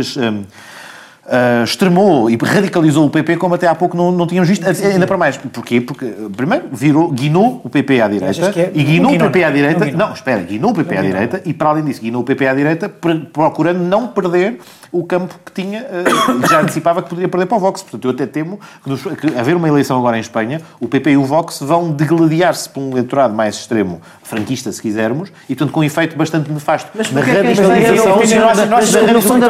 [1.26, 5.06] ah, extremou e radicalizou o PP como até há pouco não, não tínhamos visto, ainda
[5.06, 5.36] para mais.
[5.38, 5.80] Porquê?
[5.80, 6.04] Porque,
[6.36, 9.78] primeiro, virou, guinou o PP à direita é- e guinou não o PP à direita.
[9.80, 10.06] não guinou.
[10.08, 12.54] Não, espera, guinou o PP à direita e, para além disso, guinou o PP à
[12.54, 14.58] direita pr- procurando não perder
[14.99, 17.82] o campo que tinha, ah, já antecipava que poderia perder para o Vox.
[17.82, 21.11] Portanto, eu até temo que, nos, que haver uma eleição agora em Espanha, o PP
[21.12, 25.72] e o Vox vão degladiar-se por um eleitorado mais extremo, franquista, se quisermos, e, portanto,
[25.72, 28.09] com um efeito bastante nefasto Mas na é radicalização.
[28.09, 28.55] não funciona?
[28.55, 28.66] da-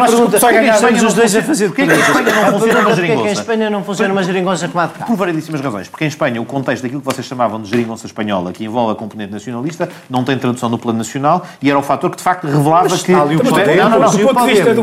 [0.07, 2.84] pergunta, estamos Espanha não os dois a fazer Porquê que a Espanha não funciona uma
[2.84, 3.40] Porquê é que a geringonça?
[3.40, 5.05] Espanha não funciona uma geringonça como a de cá?
[5.05, 5.88] Por variedíssimas razões.
[5.88, 8.95] Porque em Espanha o contexto daquilo que vocês chamavam de geringonça espanhola, que envolve a
[8.95, 12.47] componente nacionalista, não tem tradução no plano nacional e era o fator que de facto
[12.47, 13.12] revelava que.
[13.12, 14.11] é- não, não, não.
[14.11, 14.82] Do ponto de vista do-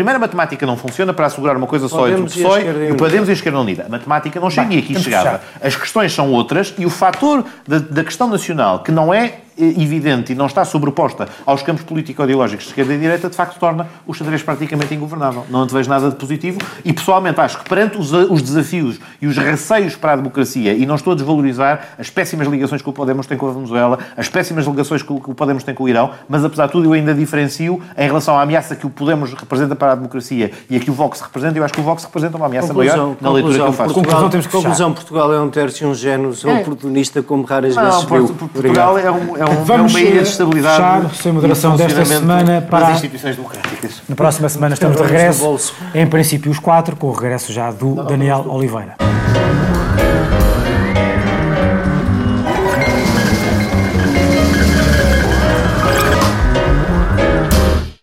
[0.00, 2.92] Primeiro, a matemática não funciona para assegurar uma coisa só entre o e PSOE e
[2.92, 2.96] o.
[2.96, 3.84] Podemos e a Esquerda Unida.
[3.84, 5.42] A matemática não chega e aqui chegava.
[5.60, 10.32] As questões são outras e o fator da, da questão nacional, que não é evidente
[10.32, 14.14] e não está sobreposta aos campos político-ideológicos de esquerda e direita, de facto torna o
[14.14, 15.44] xadrez praticamente ingovernável.
[15.48, 19.26] Não te vejo nada de positivo e, pessoalmente, acho que perante os, os desafios e
[19.26, 22.92] os receios para a democracia, e não estou a desvalorizar as péssimas ligações que o
[22.92, 25.84] Podemos tem com a Venezuela, as péssimas ligações que o, que o Podemos tem com
[25.84, 28.90] o Irão, mas, apesar de tudo, eu ainda diferencio em relação à ameaça que o
[28.90, 31.84] Podemos representa para a democracia e a que o Vox representa, eu acho que o
[31.84, 33.94] Vox representa uma ameaça maior na leitura que eu faço.
[33.94, 37.74] Conclusão, Portugal, temos que conclusão, Portugal é um terço e um género oportunista como raras
[37.74, 38.48] Não, vezes viu.
[38.48, 41.82] Portugal é, um, é, um, Vamos, é uma ilha de estabilidade fechar, sem moderação de
[41.84, 44.02] desta semana para- das instituições democráticas.
[44.08, 45.72] Na próxima semana estamos de regresso.
[45.94, 48.96] Em princípio, os quatro, com o regresso já do Daniel Oliveira.